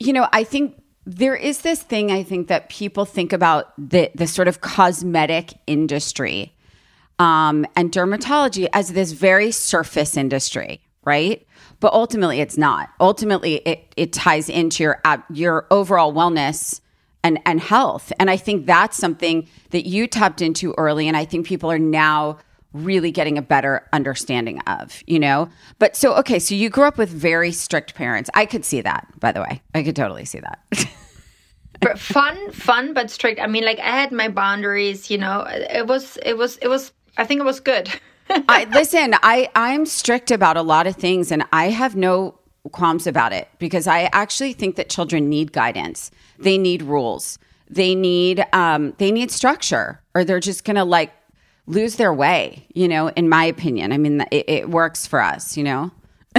you 0.00 0.12
know, 0.12 0.28
I 0.32 0.42
think 0.42 0.81
there 1.04 1.34
is 1.34 1.62
this 1.62 1.82
thing 1.82 2.12
I 2.12 2.22
think 2.22 2.48
that 2.48 2.68
people 2.68 3.04
think 3.04 3.32
about 3.32 3.72
the 3.76 4.10
the 4.14 4.26
sort 4.26 4.48
of 4.48 4.60
cosmetic 4.60 5.54
industry 5.66 6.52
um, 7.18 7.66
and 7.76 7.90
dermatology 7.90 8.68
as 8.72 8.92
this 8.92 9.12
very 9.12 9.50
surface 9.50 10.16
industry, 10.16 10.80
right? 11.04 11.46
But 11.80 11.92
ultimately, 11.92 12.40
it's 12.40 12.56
not. 12.56 12.90
Ultimately, 13.00 13.56
it 13.56 13.92
it 13.96 14.12
ties 14.12 14.48
into 14.48 14.84
your 14.84 15.02
your 15.30 15.66
overall 15.70 16.12
wellness 16.12 16.80
and 17.24 17.40
and 17.46 17.60
health. 17.60 18.12
And 18.18 18.30
I 18.30 18.36
think 18.36 18.66
that's 18.66 18.96
something 18.96 19.48
that 19.70 19.86
you 19.86 20.06
tapped 20.06 20.40
into 20.40 20.74
early, 20.78 21.08
and 21.08 21.16
I 21.16 21.24
think 21.24 21.46
people 21.46 21.70
are 21.70 21.78
now 21.78 22.38
really 22.72 23.10
getting 23.10 23.38
a 23.38 23.42
better 23.42 23.86
understanding 23.92 24.60
of, 24.60 25.02
you 25.06 25.18
know? 25.18 25.48
But 25.78 25.96
so, 25.96 26.14
okay, 26.16 26.38
so 26.38 26.54
you 26.54 26.70
grew 26.70 26.84
up 26.84 26.98
with 26.98 27.10
very 27.10 27.52
strict 27.52 27.94
parents. 27.94 28.30
I 28.34 28.46
could 28.46 28.64
see 28.64 28.80
that, 28.80 29.06
by 29.18 29.32
the 29.32 29.40
way. 29.40 29.62
I 29.74 29.82
could 29.82 29.96
totally 29.96 30.24
see 30.24 30.40
that. 30.40 30.58
but 31.80 31.98
fun, 31.98 32.50
fun, 32.52 32.94
but 32.94 33.10
strict. 33.10 33.40
I 33.40 33.46
mean, 33.46 33.64
like 33.64 33.78
I 33.78 33.90
had 33.90 34.12
my 34.12 34.28
boundaries, 34.28 35.10
you 35.10 35.18
know, 35.18 35.44
it 35.48 35.86
was, 35.86 36.18
it 36.24 36.36
was, 36.36 36.56
it 36.58 36.68
was, 36.68 36.92
I 37.16 37.24
think 37.24 37.40
it 37.40 37.44
was 37.44 37.60
good. 37.60 37.90
I 38.30 38.64
listen, 38.72 39.14
I, 39.22 39.50
I'm 39.54 39.84
strict 39.86 40.30
about 40.30 40.56
a 40.56 40.62
lot 40.62 40.86
of 40.86 40.96
things 40.96 41.30
and 41.30 41.44
I 41.52 41.70
have 41.70 41.96
no 41.96 42.38
qualms 42.70 43.06
about 43.06 43.32
it 43.32 43.48
because 43.58 43.86
I 43.86 44.08
actually 44.12 44.52
think 44.52 44.76
that 44.76 44.88
children 44.88 45.28
need 45.28 45.52
guidance. 45.52 46.10
They 46.38 46.58
need 46.58 46.82
rules. 46.82 47.38
They 47.68 47.94
need 47.94 48.44
um, 48.52 48.92
they 48.98 49.10
need 49.10 49.30
structure, 49.30 50.02
or 50.14 50.24
they're 50.24 50.40
just 50.40 50.64
gonna 50.64 50.84
like 50.84 51.10
lose 51.66 51.96
their 51.96 52.12
way, 52.12 52.66
you 52.74 52.88
know, 52.88 53.08
in 53.08 53.28
my 53.28 53.44
opinion. 53.44 53.92
I 53.92 53.98
mean, 53.98 54.20
it, 54.30 54.48
it 54.48 54.70
works 54.70 55.06
for 55.06 55.20
us, 55.20 55.56
you 55.56 55.64
know? 55.64 55.90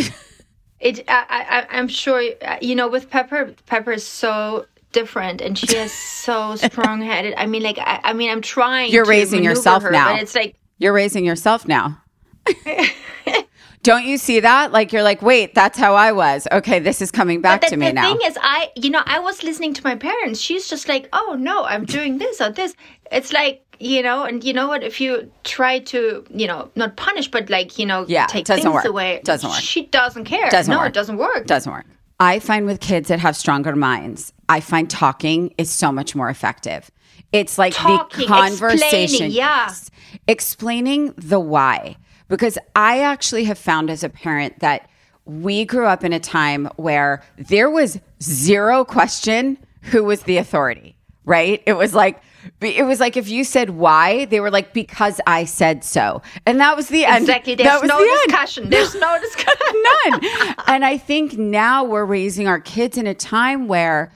it, 0.80 1.04
I, 1.08 1.26
I, 1.70 1.78
I'm 1.78 1.88
sure, 1.88 2.22
uh, 2.42 2.58
you 2.62 2.76
know, 2.76 2.88
with 2.88 3.10
Pepper, 3.10 3.54
Pepper 3.66 3.94
is 3.94 4.06
so 4.06 4.66
different 4.92 5.42
and 5.42 5.58
she 5.58 5.76
is 5.76 5.92
so 5.92 6.56
strong-headed 6.68 7.34
i 7.36 7.48
mean 7.48 7.64
like 7.64 7.80
i, 7.80 8.00
I 8.04 8.14
mean 8.14 8.30
i'm 8.30 8.42
trying 8.42 8.92
You're 8.92 9.06
to 9.06 9.10
raising 9.10 9.44
yourself 9.44 9.82
her, 9.82 9.90
now. 9.90 10.14
but 10.14 10.22
it's 10.22 10.36
like 10.36 10.56
You're 10.78 10.94
raising 10.94 11.26
yourself 11.26 11.68
now. 11.68 12.00
Don't 13.84 14.06
you 14.06 14.18
see 14.18 14.40
that? 14.40 14.72
Like 14.72 14.94
you're 14.94 15.04
like, 15.04 15.22
wait, 15.22 15.54
that's 15.54 15.78
how 15.78 15.96
I 15.96 16.14
was. 16.14 16.48
Okay, 16.52 16.80
this 16.80 17.02
is 17.02 17.12
coming 17.12 17.42
back 17.42 17.62
But 17.62 17.68
to 17.68 17.76
the, 17.76 17.78
me 17.78 17.88
the 17.88 17.94
now. 17.94 18.04
thing 18.14 18.20
is, 18.26 18.38
I, 18.42 18.72
you 18.78 18.90
know, 18.90 19.02
I 19.06 19.20
was 19.20 19.44
listening 19.44 19.74
to 19.74 19.84
my 19.84 19.96
parents. 19.96 20.40
She's 20.40 20.70
just 20.70 20.88
like, 20.88 21.10
oh 21.12 21.36
no, 21.38 21.66
I'm 21.66 21.84
doing 21.84 22.18
this 22.18 22.40
or 22.40 22.50
this. 22.50 22.76
It's 23.12 23.34
like, 23.34 23.63
you 23.80 24.02
know, 24.02 24.24
and 24.24 24.44
you 24.44 24.54
know 24.54 24.68
what? 24.68 24.84
If 24.84 25.00
you 25.02 25.32
try 25.44 25.80
to, 25.80 26.24
you 26.30 26.48
know, 26.48 26.70
not 26.76 26.96
punish, 26.98 27.30
but 27.30 27.50
like, 27.50 27.78
you 27.80 27.86
know, 27.86 28.06
Yeah, 28.08 28.26
take 28.28 28.46
doesn't 28.46 28.64
things 28.64 28.74
work. 28.74 28.86
away, 28.86 29.22
Doesn't 29.24 29.50
work. 29.50 29.60
She 29.60 29.86
doesn't 29.88 30.26
care. 30.26 30.50
Doesn't 30.50 30.72
no, 30.72 30.80
work. 30.80 30.90
it 30.90 30.94
doesn't 30.94 31.18
work. 31.18 31.46
doesn't 31.48 31.72
work. 31.72 31.86
I 32.20 32.40
find 32.40 32.66
with 32.66 32.80
kids 32.80 33.10
that 33.10 33.20
have 33.20 33.36
stronger 33.36 33.76
minds, 33.76 34.32
I 34.48 34.60
find 34.60 34.90
talking 34.90 35.54
is 35.58 35.70
so 35.72 35.92
much 35.92 36.16
more 36.16 36.30
effective. 36.30 36.90
It's 37.32 37.58
like 37.58 37.74
Talking, 37.74 38.20
the 38.22 38.28
conversation. 38.28 39.02
explaining, 39.04 39.32
yeah. 39.36 39.66
Yes. 39.68 39.90
Explaining 40.28 41.14
the 41.18 41.40
why. 41.40 41.98
Because 42.28 42.58
I 42.76 43.02
actually 43.02 43.44
have 43.46 43.58
found 43.58 43.90
as 43.90 44.04
a 44.04 44.10
parent 44.10 44.60
that 44.60 44.90
we 45.26 45.66
grew 45.66 45.86
up 45.86 46.04
in 46.04 46.14
a 46.14 46.20
time 46.20 46.70
where 46.76 47.24
there 47.38 47.70
was 47.70 48.00
zero 48.22 48.84
question 48.86 49.58
who 49.82 50.04
was 50.04 50.24
the 50.24 50.38
authority, 50.38 50.96
right? 51.26 51.62
It 51.66 51.74
was 51.74 51.94
like, 51.94 52.22
it 52.62 52.86
was 52.86 53.00
like 53.00 53.18
if 53.18 53.30
you 53.30 53.44
said 53.44 53.72
why, 53.72 54.26
they 54.26 54.40
were 54.40 54.52
like, 54.52 54.74
because 54.74 55.20
I 55.28 55.46
said 55.46 55.84
so. 55.84 56.22
And 56.46 56.60
that 56.60 56.76
was 56.76 56.88
the 56.90 57.06
end. 57.06 57.24
Exactly. 57.24 57.56
That 57.56 57.64
There's 57.64 57.82
was 57.82 57.90
no 57.90 57.98
the 58.00 58.10
end. 58.10 58.20
discussion. 58.26 58.70
There's 58.70 58.96
no 58.96 59.20
discussion. 59.22 59.84
None. 60.06 60.56
and 60.68 60.86
I 60.86 60.98
think 60.98 61.38
now 61.38 61.84
we're 61.84 62.06
raising 62.06 62.48
our 62.48 62.60
kids 62.60 62.98
in 62.98 63.08
a 63.08 63.14
time 63.14 63.68
where 63.68 64.12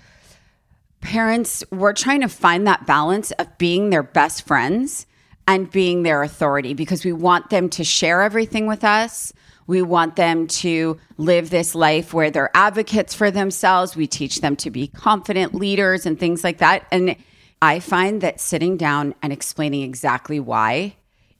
parents 1.02 1.64
we're 1.72 1.94
trying 1.94 2.22
to 2.22 2.28
find 2.28 2.68
that 2.68 2.86
balance 2.86 3.32
of 3.32 3.58
being 3.58 3.90
their 3.90 4.04
best 4.04 4.46
friends 4.46 5.06
and 5.48 5.70
being 5.72 6.04
their 6.04 6.24
authority 6.24 6.74
because 6.74 7.06
we 7.06 7.14
want 7.14 7.50
them 7.50 7.70
to 7.70 7.84
share 7.84 8.22
everything 8.22 8.68
with 8.68 8.84
us. 8.84 9.32
We 9.68 9.82
want 9.82 10.16
them 10.16 10.48
to 10.48 10.98
live 11.18 11.50
this 11.50 11.76
life 11.76 12.14
where 12.14 12.32
they're 12.32 12.52
advocates 12.54 13.14
for 13.14 13.30
themselves. 13.32 13.96
We 13.96 14.08
teach 14.08 14.42
them 14.42 14.56
to 14.58 14.72
be 14.72 14.88
confident 14.88 15.54
leaders 15.54 16.06
and 16.06 16.20
things 16.20 16.44
like 16.44 16.58
that. 16.60 16.86
And 16.92 17.16
I 17.62 17.80
find 17.80 18.22
that 18.22 18.40
sitting 18.40 18.78
down 18.78 19.16
and 19.22 19.34
explaining 19.34 19.82
exactly 19.82 20.40
why 20.40 20.96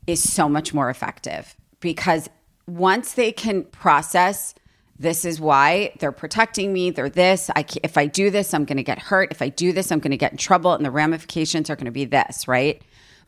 is 0.08 0.28
so 0.28 0.50
much 0.50 0.74
more 0.74 0.90
effective 0.90 1.56
because 1.80 2.30
once 2.66 3.14
they 3.14 3.32
can 3.32 3.64
process 3.66 4.56
this 5.00 5.26
is 5.26 5.40
why 5.40 5.94
they're 6.00 6.12
protecting 6.12 6.74
me 6.74 6.90
they're 6.90 7.10
this 7.10 7.52
I 7.56 7.66
if 7.84 7.98
i 7.98 8.08
do 8.08 8.30
this 8.30 8.54
i'm 8.54 8.66
going 8.66 8.78
to 8.78 8.84
get 8.84 9.00
hurt 9.00 9.32
if 9.32 9.42
i 9.42 9.50
do 9.50 9.72
this 9.72 9.92
i'm 9.92 10.00
going 10.00 10.12
to 10.12 10.18
get 10.18 10.32
in 10.32 10.38
trouble 10.38 10.74
and 10.74 10.84
the 10.84 10.92
ramifications 10.92 11.70
are 11.70 11.76
going 11.76 11.86
to 11.86 11.92
be 11.92 12.06
this 12.06 12.48
right? 12.48 12.82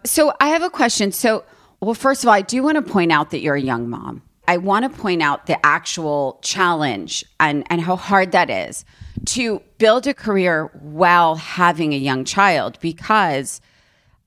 So 0.06 0.34
i 0.40 0.48
have 0.48 0.64
a 0.64 0.70
question. 0.70 1.12
So 1.12 1.44
well 1.82 1.94
first 1.94 2.24
of 2.24 2.30
all 2.30 2.34
i 2.34 2.42
do 2.42 2.64
want 2.64 2.76
to 2.76 2.82
point 2.82 3.12
out 3.12 3.32
that 3.32 3.42
you're 3.42 3.56
a 3.56 3.62
young 3.62 3.90
mom. 3.90 4.24
I 4.48 4.58
want 4.58 4.92
to 4.92 5.00
point 5.00 5.22
out 5.22 5.46
the 5.46 5.64
actual 5.64 6.40
challenge 6.42 7.24
and 7.40 7.66
and 7.70 7.82
how 7.82 7.98
hard 7.98 8.32
that 8.32 8.50
is 8.50 8.84
to 9.26 9.62
build 9.78 10.08
a 10.08 10.14
career 10.14 10.66
while 10.82 11.36
having 11.36 11.94
a 11.94 11.98
young 11.98 12.26
child 12.26 12.80
because 12.80 13.62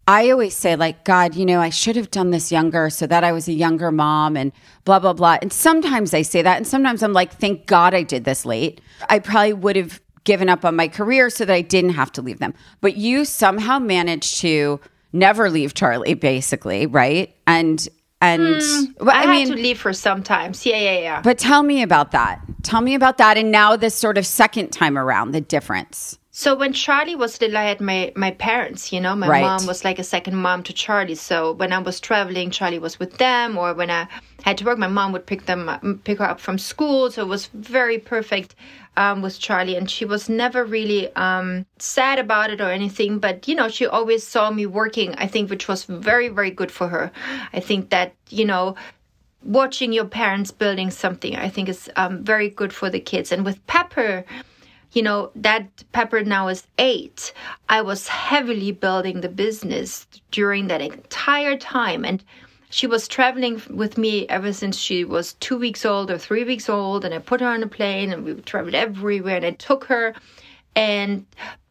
I 0.07 0.31
always 0.31 0.57
say, 0.57 0.75
like, 0.75 1.05
God, 1.05 1.37
you 1.37 1.47
know, 1.47 1.61
I 1.61 1.71
should 1.71 1.95
have 1.97 2.11
done 2.11 2.31
this 2.31 2.51
younger 2.51 2.91
so 2.91 3.07
that 3.07 3.23
I 3.23 3.31
was 3.33 3.47
a 3.47 3.53
younger 3.53 3.93
mom 3.93 4.37
and 4.37 4.51
blah, 4.85 4.99
blah, 4.99 5.13
blah. 5.13 5.39
And 5.41 5.53
sometimes 5.53 6.13
I 6.13 6.23
say 6.23 6.43
that. 6.43 6.57
And 6.57 6.67
sometimes 6.67 7.03
I'm 7.03 7.13
like, 7.13 7.33
thank 7.33 7.67
God 7.67 7.95
I 7.95 8.03
did 8.03 8.25
this 8.25 8.45
late. 8.45 8.81
I 9.09 9.21
probably 9.21 9.53
would 9.53 9.77
have 9.77 10.01
given 10.25 10.49
up 10.49 10.65
on 10.65 10.75
my 10.75 10.89
career 10.89 11.31
so 11.31 11.45
that 11.45 11.55
I 11.55 11.63
didn't 11.63 11.91
have 11.91 12.11
to 12.13 12.23
leave 12.23 12.41
them. 12.41 12.55
But 12.81 12.97
you 12.97 13.25
somehow 13.25 13.79
managed 13.79 14.39
to 14.39 14.81
never 15.13 15.51
leave 15.51 15.75
Charlie, 15.75 16.15
basically, 16.15 16.87
right? 16.87 17.35
And, 17.47 17.89
and, 18.23 18.63
hmm. 18.63 19.05
well, 19.05 19.17
I, 19.17 19.25
I, 19.25 19.27
mean, 19.27 19.49
had 19.49 19.57
to 19.57 19.63
leave 19.63 19.83
her 19.83 19.93
sometimes. 19.93 20.65
Yeah, 20.65 20.77
yeah, 20.77 20.99
yeah. 21.01 21.23
but 21.23 21.39
tell 21.39 21.65
me 21.65 21.83
about 21.83 22.13
that. 22.13 22.41
Tell 22.63 22.81
me 22.81 22.95
about 22.95 23.19
that. 23.19 23.37
And 23.37 23.51
now 23.51 23.75
this 23.77 23.97
sort 23.97 24.17
of 24.17 24.25
second 24.25 24.71
time 24.71 24.97
around, 24.97 25.33
the 25.33 25.41
difference. 25.41 26.19
So 26.35 26.55
when 26.55 26.73
Charlie 26.73 27.15
was 27.15 27.39
little, 27.43 27.59
I 27.59 27.65
had 27.65 27.81
my 27.83 28.11
my 28.17 28.31
parents. 28.31 28.91
You 28.91 29.01
know, 29.01 29.15
my 29.15 29.29
Right. 29.29 29.43
mom 29.43 29.67
was 29.67 29.85
like 29.85 29.99
a 29.99 30.05
second 30.05 30.35
mom 30.37 30.63
to 30.63 30.73
Charlie. 30.73 31.15
So 31.15 31.53
when 31.53 31.75
I 31.75 31.79
was 31.79 32.01
traveling, 32.01 32.51
Charlie 32.51 32.79
was 32.79 32.99
with 32.99 33.19
them, 33.19 33.59
or 33.59 33.75
when 33.75 33.91
I 33.91 34.09
had 34.43 34.57
to 34.59 34.65
work, 34.65 34.79
my 34.79 34.87
mom 34.87 35.13
would 35.13 35.27
pick 35.27 35.45
them 35.45 36.01
pick 36.05 36.19
her 36.21 36.25
up 36.25 36.41
from 36.41 36.57
school. 36.57 37.11
So 37.11 37.21
it 37.21 37.29
was 37.29 37.51
very 37.53 37.99
perfect 37.99 38.55
um, 38.97 39.21
with 39.21 39.39
Charlie, 39.39 39.77
and 39.77 39.91
she 39.91 40.07
was 40.07 40.31
never 40.31 40.65
really 40.65 41.15
um, 41.17 41.67
sad 41.79 42.19
about 42.19 42.49
it 42.51 42.63
or 42.63 42.71
anything. 42.71 43.19
But 43.19 43.47
you 43.47 43.55
know, 43.55 43.69
she 43.69 43.85
always 43.87 44.27
saw 44.27 44.51
me 44.51 44.65
working. 44.65 45.15
I 45.17 45.27
think, 45.27 45.51
which 45.51 45.69
was 45.69 45.85
very 45.85 46.29
very 46.29 46.51
good 46.51 46.73
for 46.73 46.89
her. 46.89 47.13
I 47.53 47.61
think 47.61 47.91
that 47.91 48.15
you 48.31 48.47
know 48.47 48.75
watching 49.45 49.93
your 49.93 50.05
parents 50.05 50.53
building 50.53 50.89
something 50.89 51.35
i 51.35 51.49
think 51.49 51.69
is 51.69 51.91
um, 51.97 52.23
very 52.23 52.49
good 52.49 52.73
for 52.73 52.89
the 52.89 53.01
kids 53.01 53.33
and 53.33 53.45
with 53.45 53.59
pepper 53.67 54.25
you 54.93 55.03
know 55.03 55.31
that 55.37 55.85
pepper 55.93 56.23
now 56.23 56.49
is 56.49 56.67
eight. 56.79 57.33
I 57.69 57.83
was 57.83 58.09
heavily 58.09 58.73
building 58.73 59.21
the 59.21 59.29
business 59.29 60.07
during 60.31 60.69
that 60.69 60.81
entire 60.81 61.57
time. 61.57 62.05
And 62.05 62.23
she 62.71 62.87
was 62.87 63.09
traveling 63.09 63.61
with 63.71 63.99
me 63.99 64.27
ever 64.29 64.53
since 64.53 64.79
she 64.79 65.05
was 65.05 65.35
two 65.35 65.59
weeks 65.59 65.85
old 65.85 66.11
or 66.11 66.19
three 66.19 66.45
weeks 66.45 66.69
old. 66.69 67.05
And 67.05 67.15
i 67.15 67.19
put 67.19 67.41
her 67.41 67.47
on 67.47 67.63
a 67.63 67.67
plane 67.67 68.13
and 68.13 68.25
we 68.25 68.35
traveled 68.35 68.75
everywhere 68.75 69.37
and 69.37 69.47
i 69.47 69.51
took 69.53 69.85
her. 69.85 70.15
And 70.77 71.27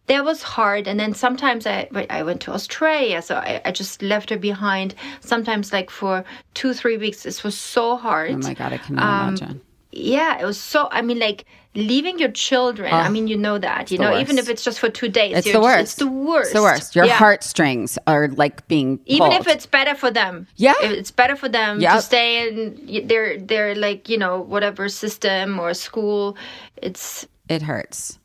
that 0.08 0.26
was 0.26 0.42
hard. 0.42 0.88
And 0.88 1.00
then 1.00 1.14
sometimes 1.14 1.68
i 1.68 1.88
i 2.10 2.24
went 2.24 2.42
to 2.42 2.52
australia 2.52 3.22
so 3.22 3.36
i, 3.36 3.62
I 3.66 3.72
just 3.72 4.02
left 4.02 4.32
her 4.32 4.38
behind. 4.38 4.96
Sometimes 5.20 5.72
like 5.72 5.90
for 5.90 6.24
two 6.56 6.74
three 6.74 6.98
weeks 6.98 7.24
this 7.24 7.44
was 7.44 7.58
so 7.58 7.98
hard. 7.98 8.32
Oh 8.32 8.38
my 8.38 8.56
God, 8.56 8.74
I 8.74 8.78
cannot 8.78 9.30
imagine. 9.30 9.62
Yeah 9.92 10.40
it 10.40 10.46
was 10.46 10.60
so 10.60 10.88
i 10.92 11.02
mean 11.02 11.20
like 11.20 11.46
leaving 11.76 12.20
your 12.20 12.32
children 12.32 12.92
i 12.94 13.08
mean 13.10 13.28
you 13.28 13.38
know 13.38 13.58
that 13.58 13.92
you 13.92 13.98
know 13.98 14.18
even 14.20 14.38
if 14.38 14.50
it's 14.50 14.64
just 14.64 14.80
for 14.80 14.90
two 14.90 15.08
days 15.08 15.38
It's 15.38 15.52
the 15.52 15.62
worst. 15.62 15.82
it's 15.82 15.96
the 15.96 16.08
worst 16.08 16.48
It's 16.48 16.54
the 16.54 16.62
worst. 16.62 16.96
Your 16.96 17.06
Yeah. 17.06 17.14
heartstrings 17.18 17.98
are 18.08 18.28
like 18.30 18.68
being 18.68 19.00
even 19.06 19.32
if 19.32 19.48
it's 19.48 19.66
better 19.66 19.96
for 19.96 20.12
them 20.12 20.48
Yeah. 20.58 20.74
if 20.84 20.92
it's 20.92 21.12
better 21.12 21.36
for 21.38 21.48
them 21.48 21.80
Yep. 21.80 21.94
to 21.96 22.02
stay 22.02 22.48
in 22.48 23.08
their 23.08 23.38
their 23.40 23.76
like 23.76 24.10
you 24.10 24.18
know 24.18 24.42
whatever 24.42 24.90
system 24.90 25.60
or 25.60 25.74
school 25.74 26.36
it's 26.78 27.26
it 27.48 27.62
hurts. 27.62 28.18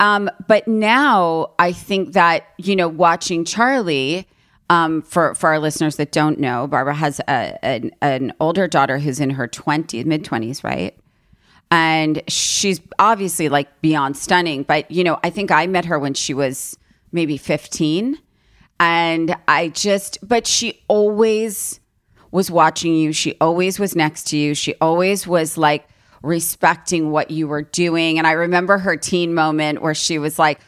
Um, 0.00 0.30
but 0.46 0.68
now 0.68 1.50
I 1.58 1.72
think 1.72 2.12
that 2.12 2.44
you 2.56 2.76
know, 2.76 2.88
watching 2.88 3.44
Charlie. 3.44 4.26
Um, 4.70 5.00
for 5.00 5.34
for 5.34 5.48
our 5.48 5.58
listeners 5.58 5.96
that 5.96 6.12
don't 6.12 6.38
know, 6.38 6.66
Barbara 6.66 6.94
has 6.94 7.20
a, 7.20 7.64
an, 7.64 7.90
an 8.02 8.34
older 8.38 8.68
daughter 8.68 8.98
who's 8.98 9.18
in 9.18 9.30
her 9.30 9.48
twenties, 9.48 10.04
mid 10.04 10.24
twenties, 10.24 10.62
right? 10.62 10.94
And 11.70 12.22
she's 12.28 12.80
obviously 12.98 13.48
like 13.48 13.80
beyond 13.80 14.16
stunning. 14.16 14.64
But 14.64 14.90
you 14.90 15.04
know, 15.04 15.18
I 15.24 15.30
think 15.30 15.50
I 15.50 15.66
met 15.66 15.86
her 15.86 15.98
when 15.98 16.12
she 16.12 16.34
was 16.34 16.76
maybe 17.12 17.38
fifteen, 17.38 18.18
and 18.78 19.34
I 19.46 19.68
just, 19.68 20.18
but 20.22 20.46
she 20.46 20.82
always 20.88 21.80
was 22.30 22.50
watching 22.50 22.94
you. 22.94 23.12
She 23.12 23.36
always 23.40 23.78
was 23.78 23.96
next 23.96 24.24
to 24.28 24.36
you. 24.36 24.54
She 24.54 24.74
always 24.80 25.26
was 25.26 25.56
like 25.56 25.88
respecting 26.22 27.10
what 27.10 27.30
you 27.30 27.48
were 27.48 27.62
doing. 27.62 28.18
And 28.18 28.26
I 28.26 28.32
remember 28.32 28.78
her 28.78 28.96
teen 28.96 29.34
moment 29.34 29.80
where 29.80 29.94
she 29.94 30.18
was 30.18 30.38
like, 30.38 30.60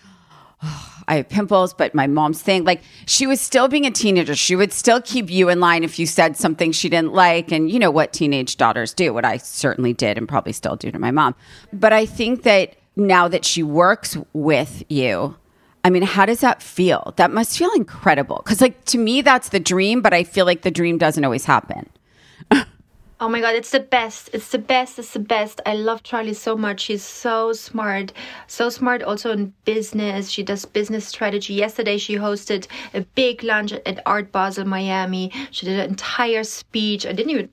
"Oh, 0.62 0.89
I 1.10 1.16
have 1.16 1.28
pimples, 1.28 1.74
but 1.74 1.92
my 1.92 2.06
mom's 2.06 2.40
thing. 2.40 2.62
Like 2.62 2.82
she 3.04 3.26
was 3.26 3.40
still 3.40 3.66
being 3.66 3.84
a 3.84 3.90
teenager. 3.90 4.36
She 4.36 4.54
would 4.54 4.72
still 4.72 5.02
keep 5.02 5.28
you 5.28 5.48
in 5.48 5.58
line 5.58 5.82
if 5.82 5.98
you 5.98 6.06
said 6.06 6.36
something 6.36 6.70
she 6.70 6.88
didn't 6.88 7.12
like. 7.12 7.50
And 7.50 7.68
you 7.68 7.80
know 7.80 7.90
what 7.90 8.12
teenage 8.12 8.56
daughters 8.56 8.94
do, 8.94 9.12
what 9.12 9.24
I 9.24 9.36
certainly 9.38 9.92
did 9.92 10.16
and 10.16 10.28
probably 10.28 10.52
still 10.52 10.76
do 10.76 10.92
to 10.92 10.98
my 11.00 11.10
mom. 11.10 11.34
But 11.72 11.92
I 11.92 12.06
think 12.06 12.44
that 12.44 12.76
now 12.94 13.26
that 13.26 13.44
she 13.44 13.64
works 13.64 14.16
with 14.32 14.84
you, 14.88 15.34
I 15.82 15.90
mean, 15.90 16.02
how 16.02 16.26
does 16.26 16.40
that 16.40 16.62
feel? 16.62 17.12
That 17.16 17.32
must 17.32 17.58
feel 17.58 17.72
incredible. 17.72 18.36
Cause 18.44 18.60
like 18.60 18.84
to 18.86 18.98
me, 18.98 19.20
that's 19.20 19.48
the 19.48 19.60
dream, 19.60 20.02
but 20.02 20.14
I 20.14 20.22
feel 20.22 20.46
like 20.46 20.62
the 20.62 20.70
dream 20.70 20.96
doesn't 20.96 21.24
always 21.24 21.44
happen. 21.44 21.88
Oh 23.22 23.28
my 23.28 23.42
god, 23.42 23.54
it's 23.54 23.70
the 23.70 23.80
best. 23.80 24.30
It's 24.32 24.48
the 24.48 24.58
best. 24.58 24.98
It's 24.98 25.12
the 25.12 25.18
best. 25.18 25.60
I 25.66 25.74
love 25.74 26.02
Charlie 26.02 26.32
so 26.32 26.56
much. 26.56 26.80
She's 26.80 27.04
so 27.04 27.52
smart. 27.52 28.14
So 28.46 28.70
smart 28.70 29.02
also 29.02 29.30
in 29.30 29.52
business. 29.66 30.30
She 30.30 30.42
does 30.42 30.64
business 30.64 31.06
strategy. 31.06 31.52
Yesterday 31.52 31.98
she 31.98 32.16
hosted 32.16 32.66
a 32.94 33.02
big 33.02 33.42
lunch 33.42 33.72
at 33.72 34.00
Art 34.06 34.32
Basel 34.32 34.64
Miami. 34.64 35.30
She 35.50 35.66
did 35.66 35.78
an 35.78 35.90
entire 35.90 36.44
speech. 36.44 37.04
I 37.04 37.12
didn't 37.12 37.30
even 37.30 37.50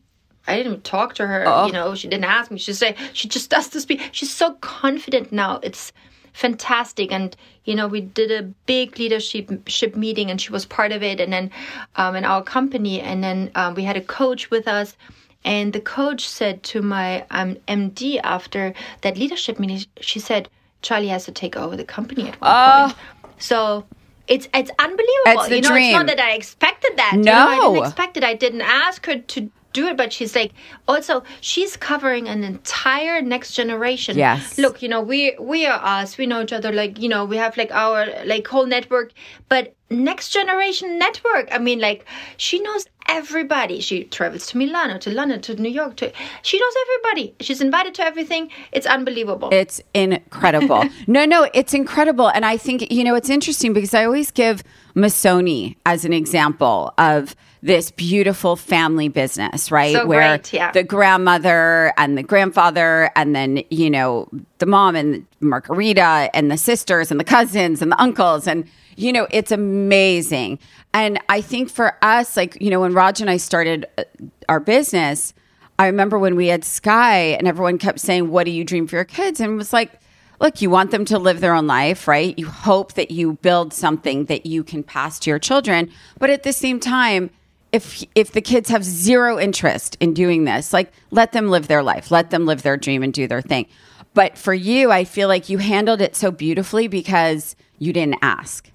I 0.47 0.55
didn't 0.55 0.71
even 0.71 0.81
talk 0.83 1.15
to 1.15 1.27
her. 1.27 1.65
You 1.65 1.73
know, 1.73 1.95
she 1.95 2.07
didn't 2.07 2.23
ask 2.23 2.49
me. 2.49 2.59
She 2.59 2.71
say 2.71 2.95
she 3.11 3.27
just 3.27 3.49
does 3.49 3.67
the 3.67 3.81
speech. 3.81 4.01
She's 4.13 4.33
so 4.33 4.53
confident 4.61 5.33
now. 5.33 5.59
It's 5.63 5.91
fantastic 6.31 7.11
and 7.11 7.35
you 7.65 7.73
know 7.73 7.87
we 7.87 7.99
did 7.99 8.29
a 8.29 8.43
big 8.67 8.99
leadership 8.99 9.49
ship 9.67 9.95
meeting 9.95 10.29
and 10.29 10.39
she 10.39 10.51
was 10.51 10.67
part 10.67 10.91
of 10.91 11.01
it 11.01 11.19
and 11.19 11.33
then 11.33 11.49
um, 11.95 12.15
in 12.15 12.23
our 12.23 12.43
company 12.43 13.01
and 13.01 13.23
then 13.23 13.49
um, 13.55 13.73
we 13.73 13.83
had 13.83 13.97
a 13.97 14.01
coach 14.01 14.51
with 14.51 14.67
us 14.67 14.95
and 15.43 15.73
the 15.73 15.81
coach 15.81 16.27
said 16.27 16.63
to 16.63 16.81
my 16.81 17.25
um, 17.31 17.55
md 17.67 18.19
after 18.23 18.73
that 19.01 19.17
leadership 19.17 19.59
meeting 19.59 19.85
she 20.01 20.19
said 20.19 20.49
Charlie 20.81 21.07
has 21.07 21.25
to 21.25 21.31
take 21.31 21.55
over 21.55 21.75
the 21.75 21.83
company 21.83 22.27
at 22.29 22.39
one 22.39 22.51
oh. 22.53 22.83
point. 22.85 23.33
So 23.39 23.85
it's 24.27 24.47
it's 24.53 24.71
unbelievable. 24.79 25.07
It's 25.25 25.49
the 25.49 25.55
you 25.55 25.61
know, 25.61 25.69
dream. 25.69 25.85
it's 25.85 25.93
not 25.93 26.07
that 26.07 26.19
I 26.19 26.33
expected 26.33 26.97
that. 26.97 27.13
No, 27.15 27.19
you 27.19 27.23
know, 27.23 27.47
I 27.47 27.59
didn't 27.59 27.85
expect 27.85 28.17
it. 28.17 28.23
I 28.23 28.33
didn't 28.33 28.61
ask 28.61 29.05
her 29.05 29.19
to 29.19 29.51
do 29.73 29.87
it, 29.87 29.97
but 29.97 30.11
she's 30.11 30.35
like 30.35 30.53
also 30.87 31.23
she's 31.41 31.77
covering 31.77 32.27
an 32.27 32.43
entire 32.43 33.21
next 33.21 33.53
generation. 33.53 34.17
Yes. 34.17 34.57
Look, 34.57 34.81
you 34.81 34.89
know, 34.89 35.01
we 35.01 35.35
we 35.39 35.65
are 35.65 35.79
us. 35.83 36.17
We 36.17 36.25
know 36.25 36.41
each 36.41 36.53
other. 36.53 36.71
Like 36.71 36.99
you 36.99 37.09
know, 37.09 37.25
we 37.25 37.37
have 37.37 37.57
like 37.57 37.71
our 37.71 38.07
like 38.25 38.47
whole 38.47 38.65
network, 38.65 39.11
but 39.49 39.75
next 39.89 40.29
generation 40.29 40.97
network. 40.97 41.47
I 41.51 41.59
mean, 41.59 41.79
like 41.79 42.05
she 42.37 42.59
knows 42.59 42.85
everybody. 43.07 43.79
She 43.79 44.03
travels 44.05 44.47
to 44.47 44.57
Milano, 44.57 44.97
to 44.99 45.09
London, 45.09 45.41
to 45.41 45.55
New 45.55 45.69
York. 45.69 45.95
To 45.97 46.11
she 46.41 46.59
knows 46.59 46.73
everybody. 46.81 47.35
She's 47.39 47.61
invited 47.61 47.93
to 47.95 48.03
everything. 48.03 48.51
It's 48.71 48.85
unbelievable. 48.85 49.49
It's 49.51 49.81
incredible. 49.93 50.83
no, 51.07 51.25
no, 51.25 51.49
it's 51.53 51.73
incredible. 51.73 52.29
And 52.29 52.45
I 52.45 52.57
think 52.57 52.91
you 52.91 53.03
know 53.03 53.15
it's 53.15 53.29
interesting 53.29 53.73
because 53.73 53.93
I 53.93 54.05
always 54.05 54.31
give 54.31 54.63
Missoni 54.95 55.75
as 55.85 56.05
an 56.05 56.13
example 56.13 56.93
of 56.97 57.35
this 57.63 57.91
beautiful 57.91 58.55
family 58.55 59.09
business, 59.09 59.71
right? 59.71 59.93
So 59.93 60.05
Where 60.05 60.37
great, 60.37 60.53
yeah. 60.53 60.71
the 60.71 60.83
grandmother 60.83 61.93
and 61.97 62.17
the 62.17 62.23
grandfather, 62.23 63.11
and 63.15 63.35
then, 63.35 63.63
you 63.69 63.89
know, 63.89 64.29
the 64.59 64.65
mom 64.65 64.95
and 64.95 65.25
Margherita 65.39 66.29
and 66.33 66.51
the 66.51 66.57
sisters 66.57 67.11
and 67.11 67.19
the 67.19 67.23
cousins 67.23 67.81
and 67.81 67.91
the 67.91 68.01
uncles. 68.01 68.47
And, 68.47 68.67
you 68.97 69.13
know, 69.13 69.27
it's 69.31 69.51
amazing. 69.51 70.59
And 70.93 71.19
I 71.29 71.41
think 71.41 71.69
for 71.69 71.95
us, 72.01 72.35
like, 72.35 72.59
you 72.59 72.69
know, 72.69 72.81
when 72.81 72.93
Raj 72.93 73.21
and 73.21 73.29
I 73.29 73.37
started 73.37 73.85
uh, 73.97 74.03
our 74.49 74.59
business, 74.59 75.33
I 75.79 75.85
remember 75.85 76.17
when 76.17 76.35
we 76.35 76.47
had 76.47 76.65
Sky 76.65 77.17
and 77.19 77.47
everyone 77.47 77.77
kept 77.77 77.99
saying, 77.99 78.29
What 78.29 78.45
do 78.45 78.51
you 78.51 78.63
dream 78.63 78.87
for 78.87 78.95
your 78.95 79.05
kids? 79.05 79.39
And 79.39 79.53
it 79.53 79.55
was 79.55 79.71
like, 79.71 79.91
look, 80.39 80.61
you 80.61 80.69
want 80.69 80.91
them 80.91 81.05
to 81.05 81.19
live 81.19 81.39
their 81.39 81.53
own 81.53 81.67
life, 81.67 82.07
right? 82.07 82.37
You 82.37 82.47
hope 82.47 82.93
that 82.93 83.11
you 83.11 83.33
build 83.33 83.73
something 83.73 84.25
that 84.25 84.45
you 84.45 84.63
can 84.63 84.83
pass 84.83 85.19
to 85.19 85.29
your 85.29 85.39
children. 85.39 85.91
But 86.19 86.29
at 86.29 86.43
the 86.43 86.53
same 86.53 86.79
time, 86.79 87.29
if 87.71 88.03
if 88.15 88.31
the 88.31 88.41
kids 88.41 88.69
have 88.69 88.83
zero 88.83 89.37
interest 89.37 89.97
in 89.99 90.13
doing 90.13 90.45
this, 90.45 90.73
like 90.73 90.91
let 91.11 91.33
them 91.33 91.49
live 91.49 91.67
their 91.67 91.83
life, 91.83 92.11
let 92.11 92.29
them 92.29 92.45
live 92.45 92.61
their 92.63 92.77
dream 92.77 93.03
and 93.03 93.13
do 93.13 93.27
their 93.27 93.41
thing. 93.41 93.67
But 94.13 94.37
for 94.37 94.53
you, 94.53 94.91
I 94.91 95.03
feel 95.03 95.27
like 95.27 95.49
you 95.49 95.57
handled 95.57 96.01
it 96.01 96.15
so 96.15 96.31
beautifully 96.31 96.87
because 96.87 97.55
you 97.77 97.93
didn't 97.93 98.17
ask. 98.21 98.71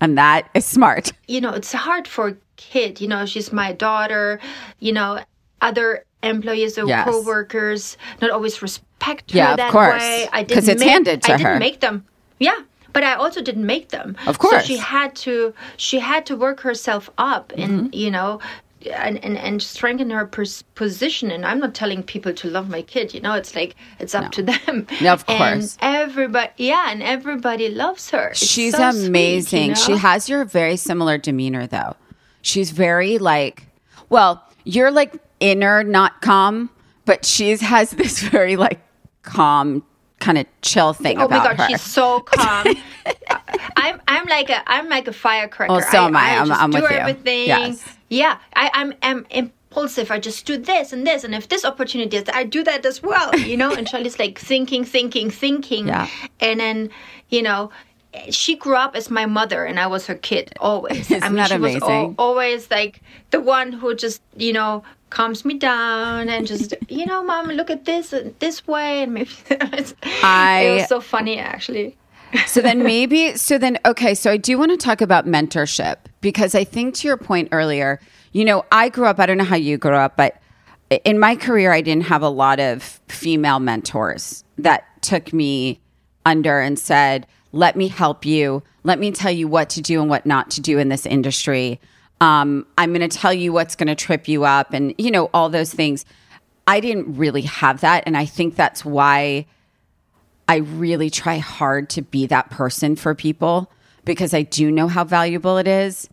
And 0.00 0.16
that 0.18 0.48
is 0.54 0.64
smart. 0.64 1.12
You 1.28 1.40
know, 1.40 1.52
it's 1.52 1.72
hard 1.72 2.06
for 2.08 2.28
a 2.28 2.36
kid. 2.56 3.00
You 3.00 3.08
know, 3.08 3.26
she's 3.26 3.52
my 3.52 3.72
daughter. 3.72 4.40
You 4.78 4.92
know, 4.92 5.20
other 5.60 6.04
employees 6.22 6.76
or 6.78 6.86
Yes. 6.86 7.08
co-workers 7.08 7.96
not 8.20 8.30
always 8.30 8.60
respect 8.62 9.30
her 9.32 9.38
Yeah, 9.38 9.50
of 9.52 9.56
that 9.58 9.70
course. 9.72 10.00
way. 10.02 10.28
I 10.32 10.42
didn't 10.42 10.68
it's 10.68 10.80
make- 10.80 10.88
handed 10.88 11.22
to 11.22 11.32
I 11.32 11.36
didn't 11.36 11.52
her. 11.52 11.58
make 11.58 11.80
them. 11.80 12.04
Yeah. 12.38 12.60
But 12.92 13.04
I 13.04 13.14
also 13.14 13.42
didn't 13.42 13.66
make 13.66 13.90
them. 13.90 14.16
Of 14.26 14.38
course. 14.38 14.62
So 14.62 14.66
she 14.68 14.76
had 14.78 15.14
to 15.16 15.52
she 15.76 15.98
had 16.00 16.24
to 16.26 16.36
work 16.36 16.60
herself 16.60 17.10
up 17.18 17.52
and 17.56 17.70
Mm-hmm. 17.72 17.94
you 17.94 18.10
know 18.10 18.40
and, 18.90 19.22
and, 19.24 19.36
and 19.38 19.62
strengthen 19.62 20.10
her 20.10 20.26
pers- 20.26 20.62
position. 20.74 21.30
And 21.30 21.44
I'm 21.44 21.58
not 21.58 21.74
telling 21.74 22.02
people 22.02 22.32
to 22.34 22.48
love 22.50 22.68
my 22.68 22.82
kid. 22.82 23.12
You 23.14 23.20
know, 23.20 23.34
it's 23.34 23.54
like 23.54 23.76
it's 23.98 24.14
up 24.14 24.32
to 24.32 24.42
them. 24.42 24.86
No, 25.00 25.12
of 25.12 25.26
course. 25.26 25.76
And 25.80 25.94
everybody, 26.10 26.50
yeah, 26.56 26.90
and 26.90 27.02
everybody 27.02 27.68
loves 27.68 28.10
her. 28.10 28.28
It's 28.28 28.38
She's 28.46 28.74
so 28.76 28.90
sweet, 28.90 29.00
you 29.02 29.06
amazing. 29.08 29.74
She 29.74 29.96
has 29.96 30.28
your 30.28 30.44
very 30.44 30.76
similar 30.76 31.18
demeanor 31.18 31.66
though. 31.66 31.96
She's 32.42 32.70
very 32.70 33.18
like 33.18 33.66
well, 34.08 34.42
you're 34.64 34.90
like 34.90 35.14
inner, 35.40 35.82
not 35.84 36.22
calm, 36.22 36.70
but 37.04 37.24
she's 37.24 37.60
has 37.60 37.90
this 37.90 38.20
very 38.36 38.56
like 38.56 38.80
calm 39.22 39.82
kind 40.18 40.38
of 40.38 40.46
chill 40.62 40.94
thing 40.94 41.18
Oh 41.20 41.28
my 41.28 41.36
god, 41.38 41.58
her. 41.58 41.68
she's 41.68 41.82
so 41.82 42.20
calm. 42.20 42.74
I'm 43.76 44.00
I'm 44.08 44.24
like 44.26 44.48
a 44.50 44.68
I'm 44.70 44.88
like 44.88 45.06
a 45.08 45.12
firecracker. 45.12 45.72
Oh, 45.72 45.80
so 45.80 46.06
am 46.06 46.16
I. 46.16 46.36
I'm- 46.36 46.46
just 46.48 46.60
I'm 46.60 46.70
do 46.70 46.80
with 46.82 47.26
you. 47.26 47.32
Yes. 47.32 47.95
Yeah, 48.08 48.38
I, 48.54 48.70
I'm 48.74 48.94
I'm 49.02 49.26
impulsive. 49.30 50.10
I 50.10 50.18
just 50.18 50.46
do 50.46 50.56
this 50.56 50.92
and 50.92 51.06
this, 51.06 51.24
and 51.24 51.34
if 51.34 51.48
this 51.48 51.64
opportunity 51.64 52.16
is, 52.16 52.24
I 52.32 52.44
do 52.44 52.62
that 52.64 52.84
as 52.86 53.02
well. 53.02 53.36
You 53.38 53.56
know. 53.56 53.72
and 53.72 53.86
Charlie's 53.90 54.18
like 54.18 54.38
thinking, 54.38 54.84
thinking, 54.84 55.30
thinking. 55.30 55.88
Yeah. 55.88 56.08
And 56.40 56.60
then 56.60 56.90
you 57.28 57.42
know. 57.42 57.70
She 58.30 58.56
grew 58.56 58.76
up 58.76 58.96
as 58.96 59.10
my 59.10 59.26
mother, 59.26 59.66
and 59.66 59.78
I 59.78 59.86
was 59.88 60.06
her 60.06 60.14
kid 60.14 60.50
always. 60.58 61.10
I 61.12 61.16
Isn't 61.16 61.22
mean, 61.24 61.34
that 61.36 61.50
she 61.50 61.58
was 61.58 61.82
al- 61.82 62.14
always 62.18 62.70
like 62.70 63.02
the 63.30 63.40
one 63.42 63.72
who 63.72 63.94
just, 63.94 64.22
you 64.38 64.54
know, 64.54 64.82
calms 65.10 65.44
me 65.44 65.52
down 65.58 66.30
and 66.30 66.46
just, 66.46 66.72
you 66.88 67.04
know, 67.04 67.22
mom, 67.22 67.48
look 67.48 67.68
at 67.68 67.84
this 67.84 68.14
uh, 68.14 68.30
this 68.38 68.66
way, 68.66 69.02
and 69.02 69.12
maybe 69.12 69.28
it's, 69.50 69.94
I- 70.22 70.62
it 70.62 70.74
was 70.80 70.88
so 70.88 71.02
funny 71.02 71.38
actually. 71.38 71.94
so 72.46 72.62
then 72.62 72.82
maybe 72.82 73.36
so 73.36 73.56
then 73.58 73.78
okay 73.86 74.12
so 74.14 74.30
i 74.32 74.36
do 74.36 74.58
want 74.58 74.70
to 74.70 74.76
talk 74.76 75.00
about 75.00 75.26
mentorship 75.26 75.96
because 76.26 76.56
i 76.56 76.64
think 76.64 76.92
to 76.92 77.06
your 77.06 77.16
point 77.16 77.48
earlier 77.52 78.00
you 78.32 78.44
know 78.44 78.64
i 78.72 78.88
grew 78.88 79.06
up 79.06 79.20
i 79.20 79.26
don't 79.26 79.38
know 79.38 79.44
how 79.44 79.54
you 79.54 79.78
grew 79.78 79.94
up 79.94 80.16
but 80.16 80.42
in 81.04 81.20
my 81.20 81.36
career 81.36 81.70
i 81.70 81.80
didn't 81.80 82.02
have 82.02 82.20
a 82.20 82.28
lot 82.28 82.58
of 82.58 82.82
female 83.06 83.60
mentors 83.60 84.42
that 84.58 84.82
took 85.02 85.32
me 85.32 85.78
under 86.24 86.58
and 86.58 86.80
said 86.80 87.28
let 87.52 87.76
me 87.76 87.86
help 87.86 88.26
you 88.26 88.60
let 88.82 88.98
me 88.98 89.12
tell 89.12 89.30
you 89.30 89.46
what 89.46 89.70
to 89.70 89.80
do 89.80 90.00
and 90.00 90.10
what 90.10 90.26
not 90.26 90.50
to 90.50 90.60
do 90.60 90.80
in 90.80 90.88
this 90.88 91.06
industry 91.06 91.80
um, 92.20 92.66
i'm 92.76 92.92
going 92.92 93.08
to 93.08 93.16
tell 93.16 93.32
you 93.32 93.52
what's 93.52 93.76
going 93.76 93.86
to 93.86 93.94
trip 93.94 94.26
you 94.26 94.42
up 94.42 94.72
and 94.72 94.96
you 94.98 95.12
know 95.12 95.30
all 95.32 95.48
those 95.48 95.72
things 95.72 96.04
i 96.66 96.80
didn't 96.80 97.16
really 97.16 97.42
have 97.42 97.82
that 97.82 98.02
and 98.04 98.16
i 98.16 98.24
think 98.24 98.56
that's 98.56 98.84
why 98.84 99.46
I 100.48 100.58
really 100.58 101.10
try 101.10 101.38
hard 101.38 101.90
to 101.90 102.02
be 102.02 102.28
that 102.28 102.50
person 102.50 102.94
for 102.94 103.16
people 103.16 103.68
because 104.06 104.32
I 104.32 104.42
do 104.42 104.70
know 104.70 104.88
how 104.88 105.04
valuable 105.04 105.58
it 105.58 105.68
is. 105.68 106.08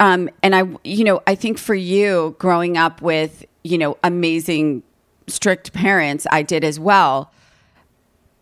Um, 0.00 0.28
and 0.42 0.54
I, 0.54 0.64
you 0.82 1.04
know, 1.04 1.22
I 1.26 1.34
think 1.34 1.58
for 1.58 1.74
you 1.74 2.34
growing 2.38 2.76
up 2.76 3.00
with, 3.00 3.44
you 3.62 3.78
know, 3.78 3.96
amazing, 4.02 4.82
strict 5.28 5.72
parents, 5.72 6.26
I 6.30 6.42
did 6.42 6.64
as 6.64 6.80
well. 6.80 7.30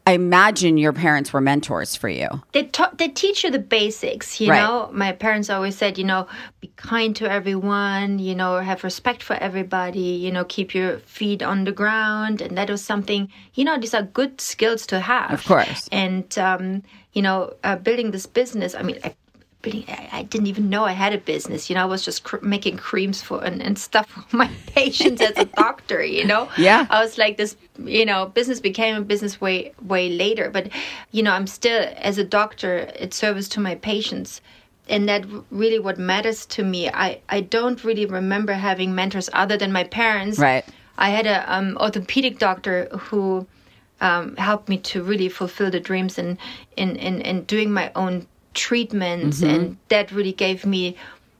I 0.05 0.15
imagine 0.15 0.79
your 0.79 0.93
parents 0.93 1.33
were 1.33 1.41
mentors 1.41 1.95
for 1.95 2.09
you. 2.09 2.27
They 2.51 2.65
ta- 2.65 2.91
they 2.99 3.07
teach 3.07 3.45
you 3.45 3.53
the 3.53 3.61
basics, 3.61 4.41
you 4.41 4.51
Right. 4.51 4.61
know. 4.61 4.91
My 4.93 5.13
parents 5.13 5.49
always 5.49 5.77
said, 5.77 5.97
you 5.97 6.03
know, 6.03 6.27
be 6.61 6.73
kind 6.75 7.15
to 7.17 7.31
everyone, 7.31 8.19
you 8.19 8.35
know, 8.35 8.59
have 8.59 8.83
respect 8.83 9.23
for 9.23 9.35
everybody, 9.35 10.01
you 10.01 10.33
know, 10.33 10.45
keep 10.45 10.75
your 10.75 10.99
feet 11.07 11.41
on 11.41 11.63
the 11.63 11.71
ground, 11.71 12.41
and 12.41 12.59
that 12.59 12.69
was 12.69 12.83
something, 12.83 13.31
you 13.55 13.65
know, 13.65 13.79
these 13.79 13.95
are 13.95 14.03
good 14.03 14.41
skills 14.41 14.87
to 14.87 14.99
have. 14.99 15.31
Of 15.31 15.45
course. 15.45 15.89
And 15.93 16.37
um, 16.37 16.83
you 17.13 17.23
know, 17.23 17.53
uh, 17.63 17.77
building 17.77 18.11
this 18.11 18.27
business. 18.27 18.75
I 18.75 18.83
mean, 18.83 18.99
I, 19.05 19.15
building, 19.63 19.85
I, 19.89 20.09
I 20.13 20.23
didn't 20.25 20.49
even 20.49 20.69
know 20.69 20.85
I 20.85 20.93
had 20.93 21.13
a 21.15 21.19
business. 21.19 21.71
You 21.71 21.75
know, 21.75 21.83
I 21.83 21.87
was 21.87 22.05
just 22.05 22.25
cr- 22.25 22.43
making 22.43 22.77
creams 22.77 23.23
for 23.23 23.43
and, 23.43 23.63
and 23.63 23.79
stuff 23.79 24.09
for 24.29 24.37
my 24.37 24.51
patients 24.67 25.23
as 25.23 25.37
a 25.39 25.45
doctor. 25.47 26.03
You 26.05 26.25
know. 26.25 26.49
Yeah. 26.59 26.87
I 26.91 27.03
was 27.03 27.19
like 27.19 27.39
this. 27.39 27.57
You 27.79 28.05
know, 28.05 28.27
business 28.27 28.61
became 28.61 28.97
a 28.97 29.01
business 29.01 29.41
way 29.41 29.73
way 29.83 30.11
later. 30.11 30.51
But 30.51 30.69
you 31.11 31.23
know, 31.23 31.33
I'm 31.33 31.47
still 31.47 31.89
as 31.97 32.19
a 32.19 32.25
doctor 32.25 32.93
at 33.01 33.15
service 33.15 33.49
to 33.51 33.61
my 33.61 33.75
patients. 33.75 34.41
And 34.89 35.09
that 35.09 35.25
really 35.51 35.79
what 35.79 35.99
matters 35.99 36.45
to 36.47 36.65
me. 36.65 36.89
I, 36.89 37.21
I 37.29 37.41
don't 37.41 37.83
really 37.85 38.05
remember 38.05 38.53
having 38.53 38.95
mentors 38.95 39.31
other 39.33 39.57
than 39.57 39.73
my 39.73 39.85
parents. 39.85 40.39
Right. 40.39 40.65
I 40.99 41.11
had 41.11 41.27
a 41.27 41.53
um, 41.53 41.79
orthopedic 41.81 42.39
doctor 42.39 42.89
who 42.91 43.47
um, 44.03 44.37
helped 44.37 44.69
me 44.69 44.79
to 44.79 45.03
really 45.03 45.29
fulfill 45.29 45.71
the 45.71 45.81
dreams 45.81 46.19
and 46.19 46.37
in, 46.77 46.97
in, 46.97 47.21
in 47.23 47.45
doing 47.45 47.73
my 47.73 47.91
own 47.95 48.27
treatments 48.55 49.41
Mm-hmm. 49.41 49.51
and 49.55 49.77
that 49.89 50.13
really 50.13 50.33
gave 50.33 50.65
me 50.67 50.97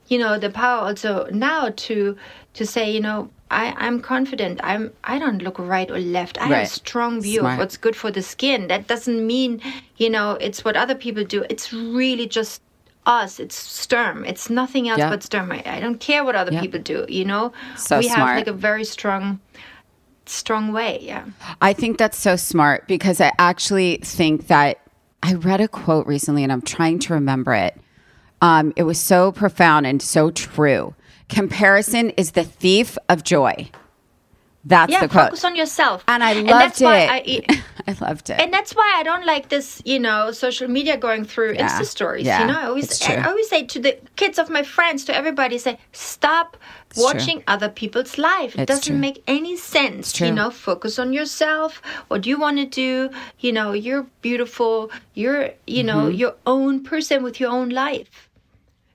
you 0.07 0.17
know 0.19 0.37
the 0.37 0.49
power 0.49 0.79
also 0.87 1.27
now 1.31 1.69
to 1.75 2.15
to 2.53 2.65
say 2.65 2.89
you 2.91 2.99
know 3.01 3.29
I, 3.51 3.75
I'm 3.77 4.01
confident. 4.01 4.59
I'm 4.63 4.91
I 5.03 5.19
don't 5.19 5.43
look 5.43 5.59
right 5.59 5.89
or 5.91 5.99
left. 5.99 6.39
I 6.41 6.45
have 6.47 6.63
a 6.63 6.65
strong 6.65 7.21
view 7.21 7.41
Smart. 7.41 7.53
of 7.53 7.59
what's 7.59 7.77
good 7.77 7.95
for 7.95 8.09
the 8.09 8.23
skin. 8.23 8.67
That 8.67 8.87
doesn't 8.87 9.27
mean, 9.27 9.61
you 9.97 10.09
know, 10.09 10.31
it's 10.41 10.65
what 10.65 10.75
other 10.75 10.95
people 10.95 11.23
do. 11.23 11.45
It's 11.51 11.71
really 11.71 12.25
just 12.25 12.63
us. 13.05 13.39
It's 13.39 13.55
Sturm. 13.55 14.25
It's 14.25 14.49
nothing 14.49 14.89
else 14.89 14.97
Yeah. 14.97 15.11
but 15.11 15.21
Sturm. 15.21 15.51
I, 15.51 15.61
I 15.67 15.79
don't 15.79 15.99
care 15.99 16.23
what 16.23 16.35
other 16.35 16.51
Yeah. 16.51 16.61
people 16.61 16.79
do, 16.79 17.05
you 17.07 17.25
know? 17.25 17.53
So 17.77 17.99
we 17.99 18.07
smart. 18.09 18.19
have 18.29 18.37
like 18.37 18.47
a 18.47 18.53
very 18.53 18.85
strong 18.85 19.39
strong 20.25 20.71
way, 20.73 20.97
yeah. 21.01 21.25
I 21.61 21.73
think 21.73 21.97
that's 21.99 22.17
so 22.17 22.35
smart 22.35 22.87
because 22.87 23.21
I 23.21 23.31
actually 23.37 23.97
think 23.97 24.47
that 24.47 24.79
I 25.23 25.35
read 25.35 25.61
a 25.61 25.69
quote 25.69 26.05
recently 26.05 26.43
and 26.43 26.51
I'm 26.51 26.61
trying 26.61 26.99
to 26.99 27.13
remember 27.13 27.53
it. 27.53 27.79
Um, 28.41 28.73
it 28.75 28.83
was 28.83 28.99
so 28.99 29.31
profound 29.31 29.87
and 29.87 30.01
so 30.01 30.31
true. 30.31 30.93
Comparison 31.29 32.09
is 32.11 32.31
the 32.31 32.43
thief 32.43 32.97
of 33.07 33.23
joy. 33.23 33.71
That's 34.65 34.91
yeah, 34.93 35.01
the 35.01 35.09
quote. 35.09 35.25
focus 35.25 35.43
on 35.43 35.55
yourself. 35.57 36.03
and 36.07 36.23
I 36.23 36.31
And 36.31 36.47
loved 36.47 36.79
why 36.81 36.99
it. 37.25 37.45
I- 37.49 37.63
I 37.91 37.97
loved 37.99 38.29
it. 38.29 38.39
and 38.39 38.53
that's 38.53 38.73
why 38.73 38.93
I 38.95 39.03
don't 39.03 39.25
like 39.25 39.49
this, 39.49 39.81
you 39.83 39.99
know, 39.99 40.31
social 40.31 40.69
media 40.69 40.95
going 40.95 41.25
through 41.25 41.55
Yeah. 41.55 41.67
Insta 41.67 41.85
stories. 41.85 42.25
Yeah, 42.25 42.39
You 42.41 42.47
know, 42.47 42.59
I 42.59 42.65
always, 42.67 42.85
it's 42.85 42.99
true. 42.99 43.15
I 43.15 43.27
always 43.27 43.49
say 43.49 43.65
to 43.65 43.79
the 43.79 43.97
kids 44.15 44.39
of 44.39 44.49
my 44.49 44.63
friends, 44.63 45.03
to 45.05 45.13
everybody, 45.15 45.57
say, 45.57 45.77
stop 45.91 46.55
true. 46.93 47.03
watching 47.03 47.43
other 47.45 47.67
people's 47.67 48.17
life. 48.17 48.55
It 48.55 48.61
It's 48.61 48.67
doesn't 48.69 48.93
true. 48.93 48.97
make 48.97 49.21
any 49.27 49.57
sense. 49.57 50.13
true. 50.13 50.27
You 50.27 50.33
know, 50.33 50.49
focus 50.49 50.97
on 50.97 51.11
yourself. 51.11 51.81
What 52.07 52.21
do 52.21 52.29
you 52.29 52.39
want 52.39 52.57
to 52.59 52.65
do. 52.65 53.09
You 53.39 53.51
know, 53.51 53.73
you're 53.73 54.07
beautiful. 54.21 54.89
You're, 55.13 55.49
you 55.67 55.83
know, 55.83 56.03
Mm-hmm. 56.07 56.15
your 56.23 56.35
own 56.45 56.83
person 56.85 57.21
with 57.21 57.41
your 57.41 57.51
own 57.51 57.67
life. 57.67 58.29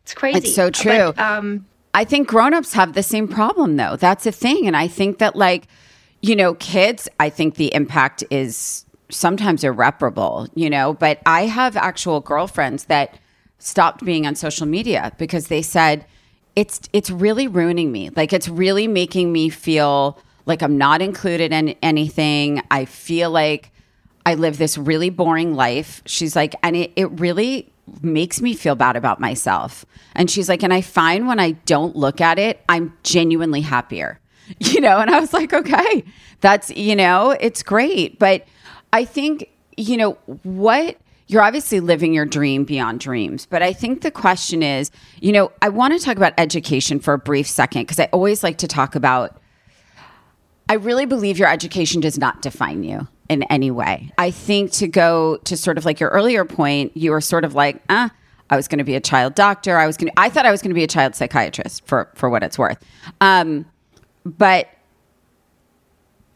It's 0.02 0.14
crazy. 0.14 0.38
It's 0.38 0.54
so 0.54 0.70
true. 0.70 1.12
But, 1.12 1.18
um, 1.18 1.66
I 1.98 2.04
think 2.04 2.28
grown-ups 2.28 2.74
have 2.74 2.92
the 2.92 3.02
same 3.02 3.26
problem 3.26 3.74
though. 3.74 3.96
That's 3.96 4.24
a 4.24 4.30
thing. 4.30 4.68
And 4.68 4.76
I 4.76 4.87
think 4.87 5.18
that 5.18 5.34
like, 5.34 5.66
you 6.22 6.37
know, 6.37 6.54
kids, 6.54 7.08
I 7.18 7.28
think 7.28 7.56
the 7.56 7.74
impact 7.74 8.22
is 8.30 8.84
sometimes 9.11 9.64
irreparable, 9.64 10.46
you 10.54 10.70
know, 10.70 10.94
but 10.94 11.18
I 11.26 11.46
have 11.46 11.76
actual 11.76 12.20
girlfriends 12.20 12.84
that 12.84 13.18
stopped 13.58 14.04
being 14.04 14.28
on 14.28 14.37
social 14.37 14.64
media 14.64 15.11
because 15.18 15.48
they 15.48 15.61
said 15.61 16.06
it's 16.54 16.88
it's 16.92 17.11
really 17.11 17.48
ruining 17.48 17.90
me. 17.90 18.11
Like 18.11 18.32
it's 18.32 18.48
really 18.48 18.87
making 18.87 19.32
me 19.32 19.48
feel 19.48 20.20
like 20.46 20.62
I'm 20.62 20.78
not 20.78 21.02
included 21.02 21.52
in 21.52 21.70
anything. 21.82 22.62
I 22.70 22.84
feel 22.84 23.32
like 23.32 23.72
I 24.24 24.34
live 24.34 24.56
this 24.56 24.78
really 24.78 25.11
boring 25.11 25.56
life. 25.56 26.02
She's 26.06 26.37
like, 26.37 26.54
and 26.62 26.76
it, 26.76 26.92
it 26.94 27.11
really 27.18 27.72
makes 28.03 28.40
me 28.40 28.55
feel 28.55 28.74
bad 28.74 28.96
about 28.96 29.20
myself. 29.20 29.85
And 30.14 30.31
she's 30.31 30.48
like, 30.48 30.62
and 30.62 30.72
I 30.72 30.81
find 30.81 31.27
when 31.27 31.40
I 31.40 31.53
don't 31.53 31.96
look 31.96 32.20
at 32.20 32.38
it, 32.38 32.62
I'm 32.68 32.96
genuinely 33.03 33.61
happier, 33.61 34.20
you 34.59 34.81
know? 34.81 34.98
And 34.98 35.11
I 35.11 35.20
was 35.20 35.33
like, 35.33 35.53
okay, 35.53 36.05
that's, 36.40 36.70
you 36.70 36.96
know, 36.96 37.31
it's 37.31 37.62
great. 37.62 38.18
But 38.18 38.46
I 38.92 39.05
think, 39.05 39.48
you 39.77 39.96
know, 39.96 40.12
what 40.42 40.96
you're 41.29 41.42
obviously 41.42 41.81
living 41.81 42.14
your 42.14 42.24
dream 42.24 42.64
beyond 42.64 43.01
dreams. 43.01 43.46
But 43.46 43.62
I 43.62 43.72
think 43.72 44.01
the 44.01 44.11
question 44.11 44.62
is, 44.62 44.90
you 45.20 45.31
know, 45.31 45.53
I 45.61 45.68
want 45.68 45.92
to 45.92 46.03
talk 46.03 46.16
about 46.16 46.33
education 46.38 47.01
for 47.01 47.12
a 47.12 47.18
brief 47.18 47.46
second 47.46 47.83
because 47.83 48.01
I 48.01 48.09
always 48.12 48.42
like 48.42 48.59
to 48.59 48.68
talk 48.68 48.94
about 48.94 49.38
I 50.70 50.74
really 50.74 51.07
believe 51.07 51.38
your 51.38 51.48
education 51.48 52.01
does 52.03 52.18
not 52.18 52.42
define 52.42 52.85
you 52.85 53.09
in 53.28 53.42
any 53.44 53.70
way. 53.70 54.10
I 54.18 54.30
think 54.30 54.72
to 54.72 54.88
go 54.88 55.36
to 55.44 55.56
sort 55.56 55.78
of 55.78 55.84
like 55.84 56.00
your 56.00 56.10
earlier 56.10 56.44
point, 56.44 56.96
you 56.96 57.10
were 57.10 57.20
sort 57.20 57.44
of 57.44 57.54
like, 57.54 57.82
ah, 57.90 58.10
I 58.50 58.56
was 58.56 58.68
going 58.68 58.78
to 58.78 58.84
be 58.84 58.94
a 58.94 59.00
child 59.00 59.34
doctor. 59.34 59.76
I 59.76 59.86
was 59.86 59.96
going 59.96 60.10
I 60.16 60.30
thought 60.30 60.46
I 60.46 60.50
was 60.50 60.62
going 60.62 60.70
to 60.70 60.74
be 60.74 60.84
a 60.84 60.88
child 60.88 61.14
psychiatrist 61.14 61.86
for, 61.86 62.10
for 62.14 62.30
what 62.30 62.42
it's 62.42 62.58
worth. 62.58 62.82
Um, 63.20 63.66
but 64.24 64.68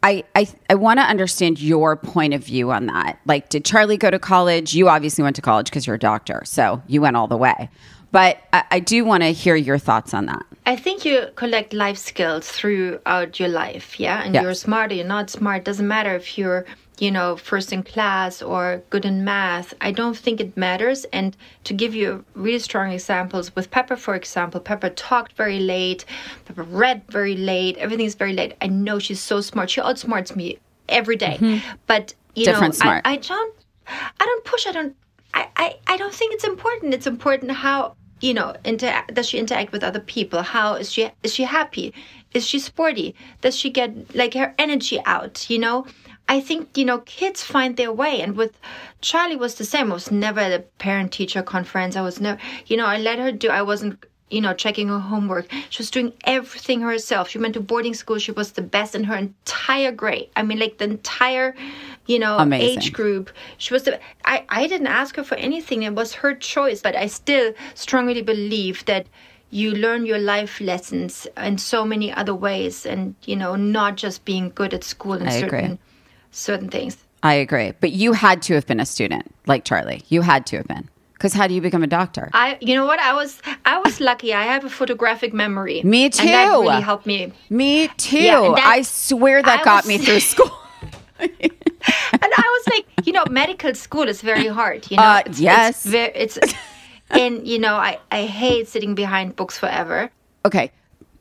I, 0.02 0.24
I, 0.34 0.48
I 0.68 0.74
want 0.74 0.98
to 0.98 1.04
understand 1.04 1.60
your 1.60 1.96
point 1.96 2.34
of 2.34 2.44
view 2.44 2.72
on 2.72 2.86
that. 2.86 3.20
Like, 3.24 3.48
did 3.50 3.64
Charlie 3.64 3.96
go 3.96 4.10
to 4.10 4.18
college? 4.18 4.74
You 4.74 4.88
obviously 4.88 5.22
went 5.22 5.36
to 5.36 5.42
college 5.42 5.66
because 5.66 5.86
you're 5.86 5.96
a 5.96 5.98
doctor. 5.98 6.42
So 6.44 6.82
you 6.88 7.00
went 7.00 7.16
all 7.16 7.28
the 7.28 7.36
way. 7.36 7.70
But 8.10 8.38
I, 8.52 8.64
I 8.72 8.80
do 8.80 9.04
want 9.04 9.22
to 9.22 9.28
hear 9.28 9.54
your 9.54 9.78
thoughts 9.78 10.12
on 10.12 10.26
that. 10.26 10.42
I 10.66 10.76
think 10.76 11.04
you 11.04 11.28
collect 11.36 11.72
life 11.72 11.96
skills 11.98 12.48
throughout 12.50 13.38
your 13.40 13.48
life, 13.48 13.98
yeah. 13.98 14.22
And 14.22 14.34
Yes. 14.34 14.42
you're 14.42 14.54
smart 14.54 14.92
or 14.92 14.96
you're 14.96 15.06
not 15.06 15.30
smart. 15.30 15.64
Doesn't 15.64 15.88
matter 15.88 16.14
if 16.14 16.36
you're, 16.36 16.66
you 17.02 17.10
know, 17.10 17.34
first 17.36 17.72
in 17.72 17.82
class 17.82 18.34
or 18.50 18.80
good 18.90 19.04
in 19.04 19.24
math. 19.24 19.74
I 19.80 19.90
don't 19.90 20.16
think 20.24 20.36
it 20.40 20.56
matters. 20.56 21.00
And 21.12 21.36
to 21.64 21.72
give 21.74 21.92
you 22.00 22.24
really 22.34 22.60
strong 22.60 22.92
examples, 22.92 23.46
with 23.56 23.66
Pepper, 23.76 23.96
for 23.96 24.14
example, 24.14 24.60
Pepper 24.60 24.90
talked 24.90 25.32
very 25.42 25.58
late. 25.58 26.04
Pepper 26.44 26.62
read 26.62 27.02
very 27.08 27.36
late. 27.36 27.76
Everything's 27.78 28.14
very 28.14 28.34
late. 28.40 28.52
I 28.60 28.68
know 28.68 29.00
she's 29.00 29.20
so 29.32 29.40
smart. 29.40 29.68
She 29.70 29.80
outsmarts 29.80 30.36
me 30.36 30.46
every 30.88 31.16
day. 31.16 31.36
But 31.92 32.04
you 32.36 32.44
Mm-hmm. 32.44 32.52
Different 32.52 32.74
know, 32.74 32.84
smart. 32.84 33.02
I, 33.04 33.14
I 33.14 33.16
don't, 33.16 33.54
I 34.20 34.24
don't 34.28 34.44
push. 34.44 34.66
I 34.68 34.72
don't. 34.72 34.94
I, 35.34 35.42
I, 35.56 35.66
I 35.92 35.96
don't 35.96 36.14
think 36.14 36.32
it's 36.34 36.44
important. 36.44 36.94
It's 36.94 37.08
important 37.16 37.50
how 37.50 37.94
you 38.20 38.32
know 38.32 38.54
inter- 38.64 39.04
does 39.12 39.26
she 39.28 39.38
interact 39.38 39.72
with 39.72 39.82
other 39.82 40.00
people? 40.00 40.40
How 40.42 40.68
is 40.82 40.88
she 40.92 41.10
is 41.24 41.34
she 41.34 41.42
happy? 41.58 41.92
Is 42.32 42.46
she 42.46 42.58
sporty? 42.60 43.14
Does 43.42 43.54
she 43.60 43.68
get 43.70 43.90
like 44.14 44.34
her 44.34 44.54
energy 44.56 44.98
out? 45.04 45.50
You 45.50 45.58
know. 45.58 45.78
I 46.28 46.40
think 46.40 46.76
you 46.76 46.84
know 46.84 46.98
kids 46.98 47.42
find 47.42 47.76
their 47.76 47.92
way, 47.92 48.20
and 48.20 48.36
with 48.36 48.58
Charlie 49.00 49.36
was 49.36 49.56
the 49.56 49.64
same. 49.64 49.90
I 49.90 49.94
was 49.94 50.10
never 50.10 50.40
at 50.40 50.52
a 50.52 50.60
parent 50.78 51.12
teacher 51.12 51.42
conference. 51.42 51.96
I 51.96 52.02
was 52.02 52.20
never, 52.20 52.40
you 52.66 52.76
know, 52.76 52.86
I 52.86 52.98
let 52.98 53.18
her 53.18 53.32
do. 53.32 53.48
I 53.48 53.62
wasn't 53.62 54.04
you 54.32 54.40
know, 54.40 54.54
checking 54.54 54.88
her 54.88 54.98
homework. 54.98 55.46
She 55.68 55.82
was 55.82 55.90
doing 55.90 56.12
everything 56.24 56.80
herself. 56.80 57.28
She 57.28 57.38
went 57.38 57.54
to 57.54 57.60
boarding 57.60 57.92
school. 57.92 58.18
She 58.18 58.32
was 58.32 58.52
the 58.52 58.62
best 58.62 58.94
in 58.94 59.04
her 59.04 59.14
entire 59.14 59.92
grade. 59.92 60.30
I 60.34 60.42
mean, 60.42 60.58
like 60.58 60.78
the 60.78 60.84
entire, 60.84 61.54
you 62.06 62.18
know, 62.18 62.38
Amazing. 62.38 62.78
age 62.78 62.92
group. 62.94 63.30
She 63.58 63.74
was 63.74 63.82
the. 63.82 64.00
I 64.24 64.44
I 64.48 64.66
didn't 64.66 64.86
ask 64.86 65.16
her 65.16 65.24
for 65.24 65.34
anything. 65.34 65.82
It 65.82 65.94
was 65.94 66.14
her 66.14 66.34
choice. 66.34 66.80
But 66.80 66.96
I 66.96 67.06
still 67.06 67.52
strongly 67.74 68.22
believe 68.22 68.86
that 68.86 69.06
you 69.50 69.72
learn 69.72 70.06
your 70.06 70.18
life 70.18 70.62
lessons 70.62 71.26
in 71.36 71.58
so 71.58 71.84
many 71.84 72.10
other 72.10 72.34
ways, 72.34 72.86
and 72.86 73.14
you 73.24 73.36
know, 73.36 73.54
not 73.54 73.96
just 73.96 74.24
being 74.24 74.50
good 74.54 74.72
at 74.72 74.82
school 74.82 75.12
and 75.12 75.28
I 75.28 75.34
agree. 75.34 75.78
Certain 76.32 76.68
things. 76.68 76.96
I 77.22 77.34
agree. 77.34 77.72
But 77.80 77.92
you 77.92 78.12
had 78.14 78.42
to 78.42 78.54
have 78.54 78.66
been 78.66 78.80
a 78.80 78.86
student 78.86 79.32
like 79.46 79.64
Charlie. 79.64 80.02
You 80.08 80.22
had 80.22 80.44
to 80.46 80.56
have 80.56 80.66
been. 80.66 80.88
Because 81.14 81.32
how 81.34 81.46
do 81.46 81.54
you 81.54 81.60
become 81.60 81.84
a 81.84 81.86
doctor? 81.86 82.30
I, 82.32 82.58
you 82.60 82.74
know 82.74 82.84
what? 82.84 82.98
I 82.98 83.14
was, 83.14 83.40
I 83.64 83.78
was 83.78 84.00
lucky. 84.00 84.34
I 84.34 84.42
have 84.42 84.64
a 84.64 84.68
photographic 84.70 85.32
memory. 85.32 85.80
Me 85.84 86.06
And 86.06 86.12
that 86.14 86.46
too. 86.52 86.62
really 86.62 86.80
helped 86.82 87.06
me. 87.06 87.32
Me 87.48 87.86
too. 87.96 88.18
Yeah, 88.18 88.40
that- 88.56 88.66
I 88.66 88.82
swear 88.82 89.40
that 89.40 89.60
I 89.60 89.62
got 89.64 89.84
was- 89.84 89.88
me 89.88 89.98
through 90.04 90.18
school. 90.18 90.50
and 91.20 91.30
I 92.22 92.60
was 92.66 92.66
like, 92.74 93.06
you 93.06 93.12
know, 93.12 93.24
medical 93.30 93.74
school 93.74 94.08
is 94.08 94.20
very 94.22 94.48
hard. 94.48 94.90
You 94.90 94.96
know, 94.96 95.02
Uh, 95.04 95.22
it's, 95.26 95.38
yes. 95.40 95.84
it's, 95.84 95.86
very, 95.86 96.12
it's 96.14 96.38
and 97.10 97.46
you 97.46 97.58
know, 97.58 97.74
I 97.74 97.98
I 98.10 98.22
hate 98.24 98.66
sitting 98.68 98.94
behind 98.94 99.36
books 99.36 99.56
forever. 99.58 100.10
okay. 100.44 100.70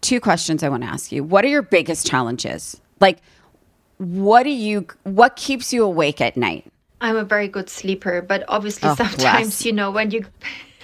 Two 0.02 0.20
questions 0.20 0.64
I 0.64 0.70
want 0.70 0.82
to 0.82 0.90
ask 0.90 1.12
you. 1.12 1.24
What 1.24 1.46
are 1.46 1.48
your 1.48 1.62
biggest 1.62 2.08
challenges? 2.08 2.82
Like, 3.00 3.20
what 4.02 4.44
do 4.44 4.50
you, 4.50 4.88
what 5.04 5.36
keeps 5.36 5.72
you 5.72 5.84
awake 5.84 6.22
at 6.22 6.36
night? 6.36 6.66
I'm 7.02 7.16
a 7.16 7.24
very 7.24 7.48
good 7.48 7.70
sleeper, 7.70 8.22
but 8.22 8.44
obviously 8.48 8.90
Oh, 8.90 8.96
sometimes 8.96 9.18
bless. 9.18 9.66
you 9.66 9.72
know 9.74 9.92
when 9.92 10.12
you. 10.12 10.26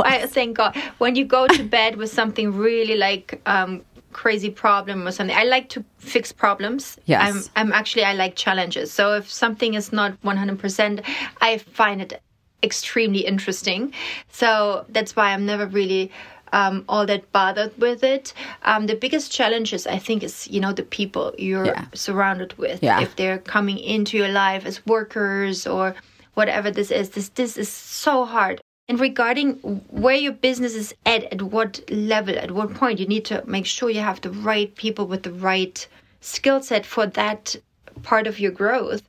I 0.00 0.26
thank 0.26 0.56
God 0.58 0.76
when 0.98 1.14
you 1.16 1.24
go 1.24 1.46
to 1.46 1.62
bed 1.64 1.96
with 1.96 2.10
something 2.10 2.52
really 2.54 2.96
like 2.96 3.40
um, 3.46 3.82
crazy 4.12 4.50
problem 4.50 5.06
or 5.06 5.12
something. 5.12 5.36
I 5.36 5.44
like 5.44 5.68
to 5.70 5.84
fix 5.98 6.32
problems. 6.32 6.98
Yes. 7.06 7.50
I'm 7.56 7.68
I'm 7.68 7.72
actually 7.72 8.04
I 8.04 8.12
like 8.12 8.36
challenges. 8.36 8.92
So 8.92 9.14
if 9.14 9.30
something 9.30 9.74
is 9.74 9.92
not 9.92 10.20
100%, 10.22 11.04
I 11.40 11.58
find 11.58 12.02
it 12.02 12.20
extremely 12.62 13.20
interesting. 13.20 13.92
So 14.30 14.84
that's 14.90 15.16
why 15.16 15.32
I'm 15.32 15.46
never 15.46 15.66
really 15.66 16.10
um, 16.52 16.84
all 16.88 17.06
that 17.06 17.30
bothered 17.32 17.76
with 17.78 18.02
it. 18.04 18.32
Um, 18.62 18.86
the 18.86 18.94
biggest 18.94 19.32
challenges 19.32 19.86
I 19.86 19.98
think 19.98 20.22
is 20.22 20.48
you 20.48 20.60
know 20.60 20.72
the 20.72 20.82
people 20.82 21.34
you're 21.38 21.66
Yeah. 21.66 21.84
surrounded 21.94 22.56
with. 22.58 22.82
Yeah. 22.82 23.00
If 23.00 23.16
they're 23.16 23.38
coming 23.38 23.78
into 23.78 24.16
your 24.16 24.28
life 24.28 24.64
as 24.66 24.84
workers 24.86 25.66
or 25.66 25.94
whatever 26.34 26.70
this 26.70 26.90
is, 26.90 27.10
this 27.10 27.28
this 27.30 27.56
is 27.56 27.68
so 27.68 28.24
hard. 28.24 28.60
And 28.90 28.98
regarding 28.98 29.54
where 29.90 30.16
your 30.16 30.32
business 30.32 30.74
is 30.74 30.94
at, 31.04 31.24
at 31.32 31.42
what 31.42 31.80
level, 31.90 32.38
at 32.38 32.50
what 32.52 32.72
point, 32.72 32.98
you 32.98 33.06
need 33.06 33.26
to 33.26 33.44
make 33.46 33.66
sure 33.66 33.90
you 33.90 34.00
have 34.00 34.22
the 34.22 34.30
right 34.30 34.74
people 34.76 35.06
with 35.06 35.24
the 35.24 35.32
right 35.32 35.86
skill 36.20 36.62
set 36.62 36.86
for 36.86 37.06
that 37.06 37.54
part 38.02 38.26
of 38.26 38.40
your 38.40 38.50
growth. 38.50 39.02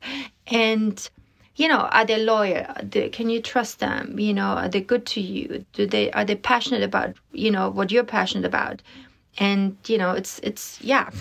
And 0.48 1.10
you 1.60 1.68
know, 1.68 1.90
are 1.92 2.06
they 2.06 2.18
loyal? 2.24 2.66
They- 2.82 3.10
can 3.10 3.30
you 3.30 3.42
trust 3.42 3.80
them? 3.80 4.18
You 4.18 4.34
know, 4.34 4.52
are 4.62 4.70
they 4.70 4.82
good 4.82 5.06
to 5.08 5.22
you? 5.22 5.66
Do 5.74 5.86
they 5.86 6.10
are 6.12 6.24
they 6.24 6.36
passionate 6.36 6.84
about 6.84 7.16
you 7.34 7.52
know 7.52 7.70
what 7.70 7.92
you're 7.92 8.06
passionate 8.06 8.46
about? 8.46 8.82
And 9.38 9.76
you 9.88 9.98
know, 9.98 10.12
it's 10.12 10.40
it's 10.40 10.82
yeah. 10.82 11.10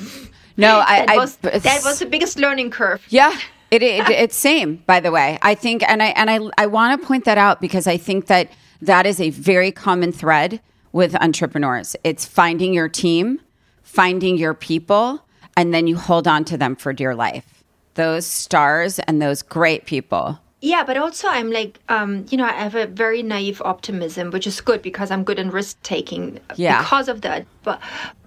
No, 0.60 0.80
I, 0.80 1.06
That 1.06 1.10
I 1.10 1.16
was 1.16 1.36
that 1.36 1.80
was 1.84 2.00
the 2.00 2.06
biggest 2.06 2.36
learning 2.36 2.72
curve. 2.72 3.06
Yeah. 3.10 3.38
It, 3.70 3.80
it 3.82 4.08
it's 4.24 4.36
same 4.36 4.82
by 4.86 4.98
the 5.00 5.12
way. 5.12 5.38
I 5.42 5.54
think 5.54 5.88
and 5.88 6.02
I 6.02 6.06
and 6.06 6.30
I 6.30 6.38
I 6.58 6.66
want 6.66 7.00
to 7.00 7.06
point 7.06 7.24
that 7.26 7.38
out 7.38 7.60
because 7.60 7.86
I 7.86 7.96
think 7.96 8.26
that 8.26 8.50
that 8.82 9.06
is 9.06 9.20
a 9.20 9.30
very 9.30 9.70
common 9.70 10.10
thread 10.12 10.60
with 10.92 11.14
entrepreneurs. 11.16 11.94
It's 12.02 12.26
finding 12.26 12.74
your 12.74 12.88
team, 12.88 13.40
finding 13.82 14.36
your 14.36 14.54
people 14.54 15.22
and 15.56 15.74
then 15.74 15.88
you 15.88 15.96
hold 15.96 16.28
on 16.28 16.44
to 16.44 16.56
them 16.56 16.76
for 16.76 16.92
dear 16.92 17.14
life. 17.14 17.57
Those 17.98 18.26
stars 18.26 18.98
and 19.06 19.20
those 19.20 19.40
great 19.42 19.82
people. 19.94 20.38
Yeah, 20.60 20.82
but 20.88 20.96
also 20.96 21.28
I'm 21.28 21.50
like, 21.50 21.78
um, 21.88 22.10
you 22.30 22.36
know, 22.38 22.44
I 22.44 22.52
have 22.66 22.74
a 22.74 22.86
very 22.86 23.22
naive 23.22 23.60
optimism, 23.72 24.30
which 24.30 24.46
is 24.46 24.60
good 24.60 24.82
because 24.82 25.10
I'm 25.12 25.22
good 25.28 25.38
in 25.38 25.50
risk 25.50 25.80
taking 25.82 26.40
Yeah. 26.56 26.80
because 26.82 27.08
of 27.08 27.20
that. 27.26 27.46
But, 27.66 27.78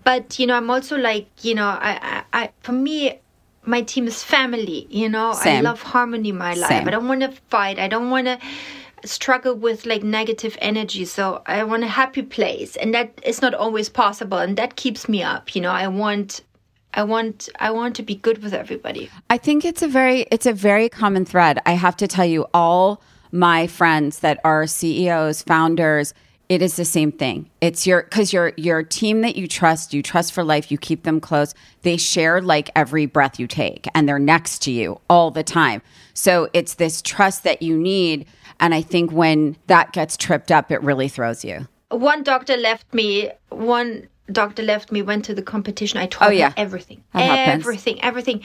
but 0.04 0.40
you 0.40 0.46
know, 0.48 0.56
I'm 0.60 0.70
also 0.70 0.96
like, 0.98 1.28
you 1.42 1.56
know, 1.56 1.68
I, 1.68 1.92
I, 2.12 2.44
I 2.44 2.50
for 2.66 2.72
me, 2.88 3.20
my 3.66 3.82
team 3.82 4.08
is 4.08 4.24
family. 4.24 4.88
You 4.90 5.10
know, 5.10 5.34
I 5.36 5.62
love 5.62 5.82
harmony 5.82 6.30
in 6.30 6.38
my 6.38 6.54
life. 6.54 6.70
Same. 6.70 6.88
I 6.88 6.92
don't 6.92 7.08
want 7.08 7.22
to 7.22 7.32
fight. 7.50 7.78
I 7.80 7.88
don't 7.88 8.10
want 8.10 8.28
to 8.28 8.40
struggle 9.04 9.56
with 9.56 9.86
like 9.86 10.04
negative 10.04 10.58
energy. 10.62 11.06
So 11.06 11.42
I 11.46 11.64
want 11.64 11.84
a 11.84 11.88
happy 12.02 12.24
place, 12.38 12.76
and 12.82 12.94
that 12.94 13.10
is 13.24 13.42
not 13.42 13.54
always 13.54 13.90
possible, 13.90 14.38
and 14.38 14.58
that 14.58 14.76
keeps 14.76 15.08
me 15.10 15.20
up. 15.24 15.56
You 15.56 15.62
know, 15.62 15.72
I 15.72 15.88
want 15.88 16.42
I 16.94 17.04
want 17.04 17.50
I 17.60 17.72
want 17.72 17.96
to 17.98 18.04
be 18.04 18.16
good 18.16 18.44
with 18.44 18.54
everybody. 18.54 19.10
I 19.30 19.38
think 19.38 19.64
it's 19.66 19.82
a 19.82 19.88
very 19.88 20.22
it's 20.32 20.46
a 20.46 20.54
very 20.54 20.90
common 20.90 21.26
thread. 21.26 21.60
I 21.66 21.74
have 21.74 21.96
to 21.98 22.08
tell 22.08 22.26
you 22.26 22.48
all 22.54 23.02
my 23.32 23.68
friends 23.68 24.20
that 24.20 24.40
are 24.44 24.68
CEOs, 24.68 25.42
founders, 25.44 26.14
it 26.50 26.62
is 26.62 26.76
the 26.76 26.84
same 26.84 27.14
thing. 27.14 27.50
It's 27.62 27.88
your 27.88 28.02
cuz 28.04 28.34
your 28.34 28.52
your 28.58 28.84
team 28.84 29.22
that 29.22 29.38
you 29.38 29.48
trust, 29.48 29.94
you 29.94 30.04
trust 30.04 30.34
for 30.34 30.44
life, 30.44 30.70
you 30.70 30.78
keep 30.78 31.04
them 31.04 31.22
close. 31.22 31.54
They 31.84 31.96
share 31.96 32.42
like 32.42 32.70
every 32.76 33.06
breath 33.06 33.40
you 33.40 33.48
take 33.48 33.88
and 33.96 34.08
they're 34.08 34.20
next 34.20 34.62
to 34.64 34.72
you 34.72 35.00
all 35.10 35.32
the 35.32 35.44
time. 35.44 35.82
So 36.14 36.50
it's 36.52 36.74
this 36.74 37.02
trust 37.02 37.46
that 37.46 37.62
you 37.62 37.78
need 37.78 38.26
and 38.60 38.74
I 38.74 38.82
think 38.82 39.14
when 39.14 39.56
that 39.68 39.94
gets 39.94 40.18
tripped 40.18 40.52
up 40.52 40.74
it 40.74 40.84
really 40.84 41.08
throws 41.08 41.46
you. 41.46 41.68
One 41.90 42.22
doctor 42.24 42.58
left 42.58 42.94
me 42.94 43.32
one 43.50 44.08
doctor 44.32 44.64
left 44.64 44.92
me, 44.92 45.02
went 45.02 45.26
to 45.26 45.34
the 45.34 45.42
competition. 45.42 46.00
I 46.00 46.08
told 46.08 46.30
Oh, 46.32 46.34
yeah. 46.34 46.54
everything. 46.58 47.04
Everything, 47.14 48.02
everything. 48.02 48.42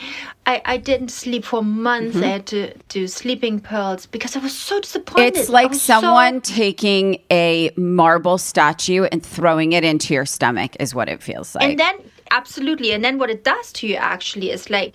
I, 0.46 0.60
I 0.64 0.76
didn't 0.76 1.10
sleep 1.10 1.44
for 1.44 1.62
months. 1.62 2.14
Mm-hmm. 2.16 2.24
I 2.24 2.28
had 2.28 2.46
to 2.46 2.74
do 2.88 3.06
sleeping 3.06 3.60
pills 3.60 4.06
because 4.06 4.36
I 4.36 4.40
was 4.40 4.54
so 4.56 4.80
disappointed. 4.80 5.36
It's 5.36 5.48
like 5.48 5.70
was 5.70 5.82
so- 5.82 6.00
someone 6.00 6.40
taking 6.40 7.20
a 7.30 7.70
marble 7.76 8.38
statue 8.38 9.04
and 9.04 9.24
throwing 9.24 9.72
it 9.72 9.84
into 9.84 10.14
your 10.14 10.26
stomach 10.26 10.76
is 10.80 10.94
what 10.94 11.08
it 11.08 11.22
feels 11.22 11.54
like. 11.54 11.64
and 11.64 11.78
then, 11.78 11.94
absolutely. 12.30 12.92
And 12.92 13.04
then 13.04 13.18
what 13.18 13.30
it 13.30 13.44
does 13.44 13.72
to 13.74 13.86
you 13.86 13.94
actually 13.96 14.50
is 14.50 14.68
like, 14.70 14.94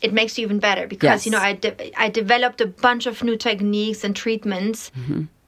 it 0.00 0.12
makes 0.12 0.36
you 0.36 0.44
even 0.44 0.58
better 0.58 0.86
because, 0.88 1.24
you 1.26 1.30
know, 1.32 1.38
I, 1.38 1.52
de- 1.52 1.92
I 1.96 2.08
developed 2.08 2.60
a 2.60 2.66
bunch 2.66 3.06
of 3.06 3.22
new 3.22 3.36
techniques 3.36 4.02
and 4.04 4.16
treatments. 4.16 4.90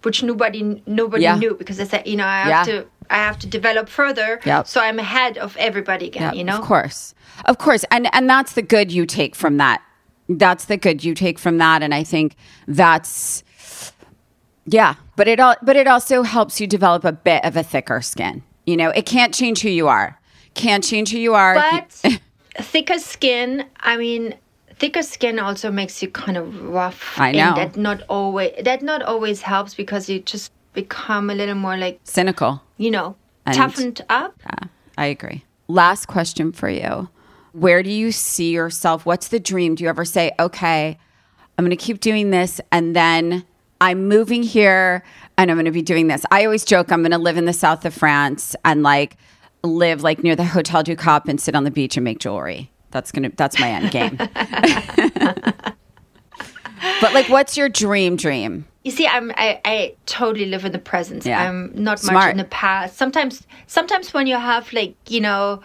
Which 0.03 0.23
nobody 0.23 0.83
nobody 0.87 1.25
Mm-hmm. 1.25 1.43
Yeah. 1.43 1.49
knew 1.49 1.55
because 1.55 1.81
I 1.81 1.85
said 1.85 2.07
you 2.07 2.17
know 2.19 2.27
I 2.27 2.41
have 2.43 2.49
Yeah. 2.49 2.65
to 2.81 2.87
I 3.11 3.17
have 3.17 3.39
to 3.41 3.47
develop 3.47 3.89
further 3.89 4.41
Yep. 4.45 4.67
so 4.67 4.81
I'm 4.81 4.99
ahead 4.99 5.39
of 5.39 5.57
everybody 5.57 6.07
again 6.07 6.23
Yeah, 6.23 6.33
you 6.33 6.45
know 6.45 6.59
Of 6.59 6.65
course. 6.65 7.15
Of 7.45 7.59
course. 7.59 7.85
And 7.91 8.09
and 8.15 8.29
that's 8.29 8.53
the 8.53 8.63
good 8.63 8.93
you 8.93 9.07
take 9.07 9.35
from 9.35 9.57
that. 9.59 9.83
That's 10.29 10.65
the 10.67 10.77
good 10.77 11.05
you 11.05 11.15
take 11.15 11.39
from 11.39 11.59
that. 11.59 11.83
And 11.83 11.93
I 11.95 12.05
think 12.05 12.37
that's 12.67 13.45
yeah. 14.67 14.95
But 15.17 15.29
it 15.29 15.41
all 15.41 15.57
but 15.63 15.77
it 15.77 15.87
also 15.87 16.23
helps 16.23 16.61
you 16.61 16.67
develop 16.67 17.05
a 17.05 17.13
bit 17.13 17.45
of 17.45 17.57
a 17.57 17.63
thicker 17.63 18.01
skin. 18.01 18.43
You 18.67 18.77
know, 18.77 18.91
it 18.91 19.05
can't 19.07 19.35
change 19.35 19.61
who 19.61 19.69
you 19.69 19.89
are. 19.89 20.19
Can't 20.55 20.83
change 20.85 21.11
who 21.11 21.19
you 21.19 21.35
are. 21.35 21.55
But 21.55 22.21
thicker 22.59 22.99
skin, 22.99 23.67
I 23.81 23.97
mean, 23.97 24.35
thicker 24.77 25.03
skin 25.03 25.39
also 25.39 25.71
makes 25.71 26.03
you 26.03 26.09
kind 26.09 26.37
of 26.37 26.63
rough. 26.63 27.19
I 27.19 27.33
know. 27.33 27.49
And 27.49 27.57
that 27.57 27.77
not 27.77 28.03
always 28.09 28.53
that 28.65 28.81
not 28.83 29.03
always 29.03 29.43
helps 29.43 29.75
because 29.75 30.09
you 30.09 30.21
just 30.21 30.53
become 30.75 31.31
a 31.31 31.35
little 31.35 31.55
more 31.55 31.77
like 31.77 32.01
cynical. 32.05 32.63
you 32.77 32.91
know 32.91 33.17
And- 33.47 33.57
toughened 33.57 34.03
up. 34.09 34.35
Yeah, 34.45 34.69
I 34.99 35.07
agree. 35.07 35.45
Last 35.69 36.07
question 36.07 36.53
for 36.53 36.69
you. 36.69 37.09
Where 37.53 37.83
do 37.83 37.91
you 37.91 38.13
see 38.13 38.51
yourself? 38.53 39.07
What's 39.07 39.29
the 39.29 39.41
dream? 39.41 39.77
Do 39.77 39.85
you 39.85 39.89
ever 39.89 40.05
say, 40.05 40.33
okay, 40.39 40.99
I'm 41.57 41.65
going 41.65 41.71
to 41.71 41.83
keep 41.83 42.01
doing 42.01 42.31
this 42.31 42.61
and 42.73 42.95
then 42.97 43.45
I'm 43.81 44.09
moving 44.09 44.43
here 44.43 45.05
and 45.39 45.51
I'm 45.51 45.57
going 45.57 45.65
to 45.67 45.71
be 45.71 45.83
doing 45.83 46.09
this? 46.09 46.25
I 46.31 46.45
always 46.45 46.65
joke 46.65 46.91
I'm 46.93 47.01
going 47.03 47.13
to 47.13 47.19
live 47.19 47.37
in 47.37 47.45
the 47.45 47.53
south 47.53 47.85
of 47.85 47.95
France 47.95 48.57
and 48.65 48.83
like 48.83 49.17
live 49.63 50.03
like 50.03 50.23
near 50.23 50.35
the 50.37 50.45
Hotel 50.45 50.83
du 50.83 50.97
Cap 50.97 51.29
and 51.29 51.41
sit 51.41 51.55
on 51.55 51.63
the 51.65 51.71
beach 51.71 51.97
and 51.97 52.03
make 52.05 52.19
jewelry. 52.19 52.71
That's 52.91 53.13
going 53.13 53.31
to, 53.31 53.37
that's 53.37 53.59
my 53.59 53.71
end 53.71 53.91
game. 53.93 54.17
but 57.01 57.15
like, 57.15 57.29
what's 57.29 57.57
your 57.57 57.69
dream 57.69 58.17
dream? 58.17 58.67
You 58.85 58.91
see, 58.91 59.07
I'm 59.07 59.33
I, 59.33 59.61
I 59.65 59.95
totally 60.07 60.47
live 60.47 60.65
in 60.65 60.73
the 60.73 60.79
present. 60.79 61.25
Yeah. 61.25 61.43
I'm 61.43 61.73
not 61.75 62.05
much 62.05 62.31
in 62.31 62.37
the 62.37 62.45
past. 62.45 62.97
Sometimes 62.97 63.47
sometimes 63.67 64.13
when 64.13 64.27
you 64.27 64.37
have 64.37 64.73
like, 64.73 64.95
you 65.09 65.21
know, 65.21 65.61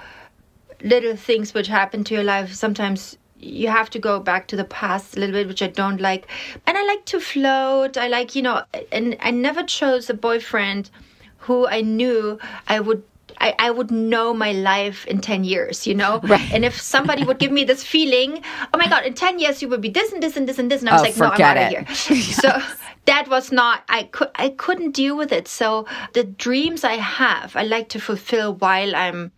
little 0.82 1.16
things 1.16 1.54
which 1.54 1.68
happen 1.68 2.04
to 2.06 2.14
your 2.14 2.24
life, 2.24 2.54
sometimes 2.54 3.18
you 3.40 3.68
have 3.68 3.90
to 3.90 4.00
go 4.00 4.20
back 4.20 4.48
to 4.48 4.56
the 4.56 4.64
past 4.64 5.16
a 5.16 5.20
little 5.20 5.34
bit, 5.34 5.48
which 5.48 5.62
I 5.62 5.68
don't 5.68 6.02
like. 6.02 6.28
And 6.66 6.78
I 6.78 6.86
like 6.86 7.06
to 7.06 7.20
float. 7.20 7.98
I 7.98 8.08
like, 8.08 8.36
you 8.36 8.42
know, 8.42 8.64
and 8.92 9.18
I 9.20 9.32
never 9.32 9.64
chose 9.64 10.10
a 10.10 10.14
boyfriend 10.14 10.90
who 11.38 11.68
I 11.68 11.82
knew 11.82 12.40
I 12.68 12.80
would 12.80 13.04
I, 13.42 13.56
I 13.60 13.72
would 13.72 13.92
know 13.92 14.34
my 14.34 14.52
life 14.52 15.06
in 15.08 15.20
10 15.22 15.44
years, 15.44 15.88
you 15.88 15.96
know? 15.96 16.20
Right. 16.30 16.52
And 16.52 16.66
if 16.66 16.80
somebody 16.80 17.24
would 17.24 17.40
give 17.40 17.52
me 17.52 17.64
this 17.64 17.84
feeling, 17.84 18.44
oh 18.74 18.78
my 18.78 18.88
God, 18.88 19.06
in 19.06 19.14
10 19.14 19.40
years 19.40 19.62
you 19.62 19.70
would 19.70 19.82
be 19.82 19.90
this 19.90 20.12
and 20.12 20.22
this 20.22 20.36
and 20.38 20.48
this 20.48 20.60
and 20.60 20.70
this. 20.70 20.82
And 20.82 20.90
I 20.90 20.94
was 20.94 21.02
Oh, 21.02 21.06
like, 21.06 21.40
no, 21.40 21.46
I'm 21.46 21.58
out 21.58 21.58
of 21.58 21.70
here. 21.70 21.86
So 22.44 22.50
that 23.06 23.28
was 23.30 23.52
not, 23.52 23.84
I, 23.90 24.04
could, 24.04 24.30
I 24.36 24.50
couldn't 24.50 24.92
deal 24.92 25.16
with 25.18 25.32
it. 25.32 25.48
So 25.48 25.86
the 26.14 26.24
dreams 26.24 26.84
I 26.84 26.94
have, 26.96 27.56
I 27.56 27.64
like 27.64 27.90
to 27.90 28.00
fulfill 28.00 28.56
while 28.56 28.96
I'm 28.96 29.32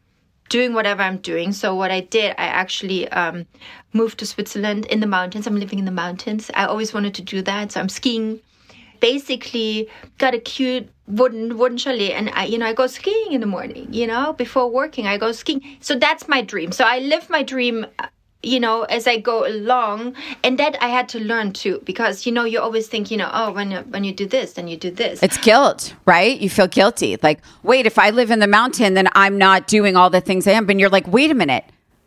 doing 0.50 0.74
whatever 0.74 1.02
I'm 1.04 1.18
doing. 1.20 1.54
So 1.54 1.74
what 1.76 1.92
I 1.92 2.02
did, 2.02 2.32
I 2.32 2.46
actually 2.46 3.08
um, 3.10 3.46
moved 3.94 4.20
to 4.20 4.26
Switzerland 4.26 4.86
in 4.88 5.00
the 5.00 5.08
mountains. 5.08 5.48
I'm 5.48 5.58
living 5.58 5.80
in 5.80 5.86
the 5.86 5.92
mountains. 5.92 6.52
I 6.54 6.66
always 6.66 6.94
wanted 6.94 7.14
to 7.16 7.22
do 7.22 7.42
that. 7.44 7.72
So 7.72 7.80
I'm 7.80 7.88
skiing. 7.90 8.42
Basically, 9.00 9.90
got 10.18 10.34
a 10.36 10.40
cute 10.40 10.90
wooden 11.12 11.58
wooden 11.58 11.78
chalet, 11.78 12.13
and 12.13 12.30
I, 12.34 12.45
you 12.45 12.58
know, 12.58 12.65
I 12.65 12.74
go 12.74 12.88
skiing 12.88 13.34
in 13.34 13.41
the 13.41 13.47
morning. 13.47 13.88
You 13.91 14.08
know, 14.08 14.34
before 14.34 14.69
working, 14.69 15.08
I 15.08 15.17
go 15.17 15.32
skiing. 15.32 15.62
So 15.80 15.97
that's 15.97 16.28
my 16.28 16.41
dream. 16.41 16.71
So 16.71 16.86
I 16.86 17.00
live 17.00 17.30
my 17.30 17.43
dream. 17.43 17.86
You 18.43 18.60
know, 18.60 18.84
as 18.86 19.06
I 19.06 19.19
go 19.19 19.45
along, 19.45 20.15
and 20.43 20.58
that 20.58 20.76
I 20.82 20.88
had 20.88 21.08
to 21.10 21.19
learn 21.19 21.54
too, 21.54 21.80
because 21.86 22.26
you 22.26 22.32
know, 22.32 22.43
you 22.43 22.60
always 22.60 22.88
think, 22.88 23.12
you 23.12 23.17
know, 23.17 23.30
oh, 23.32 23.52
when 23.52 23.71
when 23.91 24.04
you 24.04 24.13
do 24.13 24.26
this, 24.26 24.54
then 24.54 24.67
you 24.67 24.78
do 24.78 24.89
this. 24.89 25.21
It's 25.21 25.38
guilt, 25.38 25.93
right? 26.06 26.39
You 26.39 26.50
feel 26.50 26.67
guilty. 26.67 27.17
Like, 27.21 27.39
wait, 27.62 27.86
if 27.86 28.00
I 28.00 28.10
live 28.10 28.32
in 28.32 28.39
the 28.39 28.47
mountain, 28.47 28.95
then 28.95 29.10
I'm 29.13 29.38
not 29.38 29.67
doing 29.67 29.95
all 29.95 30.10
the 30.10 30.21
things 30.21 30.47
I 30.47 30.54
am. 30.54 30.65
But 30.65 30.80
you're 30.80 30.89
like, 30.89 31.08
wait 31.08 31.30
a 31.30 31.36
minute, 31.36 31.65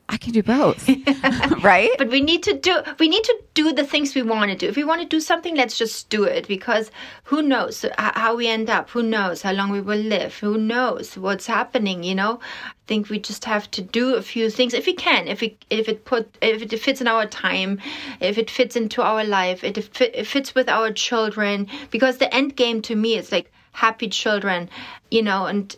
I 0.09 0.19
can 0.19 0.33
do 0.33 0.43
both, 0.43 0.87
right? 1.65 1.91
but 1.97 2.11
we 2.11 2.21
need 2.21 2.43
to 2.43 2.53
do 2.53 2.83
we 2.99 3.09
need 3.09 3.25
to 3.25 3.43
do 3.55 3.73
the 3.73 3.85
things 3.85 4.15
we 4.15 4.23
want 4.23 4.51
to 4.51 4.57
do. 4.57 4.69
If 4.69 4.77
we 4.77 4.85
want 4.85 5.01
to 5.01 5.09
do 5.09 5.19
something 5.19 5.57
let's 5.57 5.79
just 5.79 6.11
do 6.11 6.25
it 6.25 6.47
because 6.47 6.91
who 7.25 7.41
knows 7.41 7.85
how 7.99 8.37
we 8.37 8.47
end 8.47 8.69
up 8.69 8.91
who 8.91 9.03
knows 9.03 9.43
how 9.43 9.53
long 9.53 9.71
we 9.71 9.81
will 9.81 9.99
live 9.99 10.37
who 10.39 10.59
knows 10.59 11.17
what's 11.17 11.47
happening 11.47 12.03
you 12.03 12.15
know? 12.15 12.39
I 12.65 12.87
think 12.87 13.09
we 13.09 13.19
just 13.19 13.47
have 13.47 13.71
to 13.73 13.81
do 13.81 14.15
a 14.15 14.23
few 14.23 14.51
things. 14.51 14.75
If 14.75 14.85
we 14.87 14.93
can 14.93 15.27
if 15.27 15.43
it 15.43 15.65
if 15.71 15.89
it 15.89 16.05
put 16.05 16.37
if 16.43 16.61
it 16.61 16.79
fits 16.79 17.01
in 17.01 17.09
our 17.09 17.25
time 17.27 17.81
if 18.21 18.37
it 18.37 18.51
fits 18.51 18.77
into 18.77 19.03
our 19.03 19.25
life 19.25 19.65
it, 19.65 19.79
it 19.79 20.27
fits 20.27 20.55
with 20.55 20.69
our 20.69 20.93
children 20.93 21.67
because 21.91 22.19
the 22.19 22.33
end 22.35 22.57
game 22.57 22.83
to 22.83 22.95
me 22.95 23.17
is 23.17 23.33
like 23.33 23.51
happy 23.73 24.09
children 24.09 24.69
you 25.11 25.23
know 25.23 25.47
and 25.47 25.77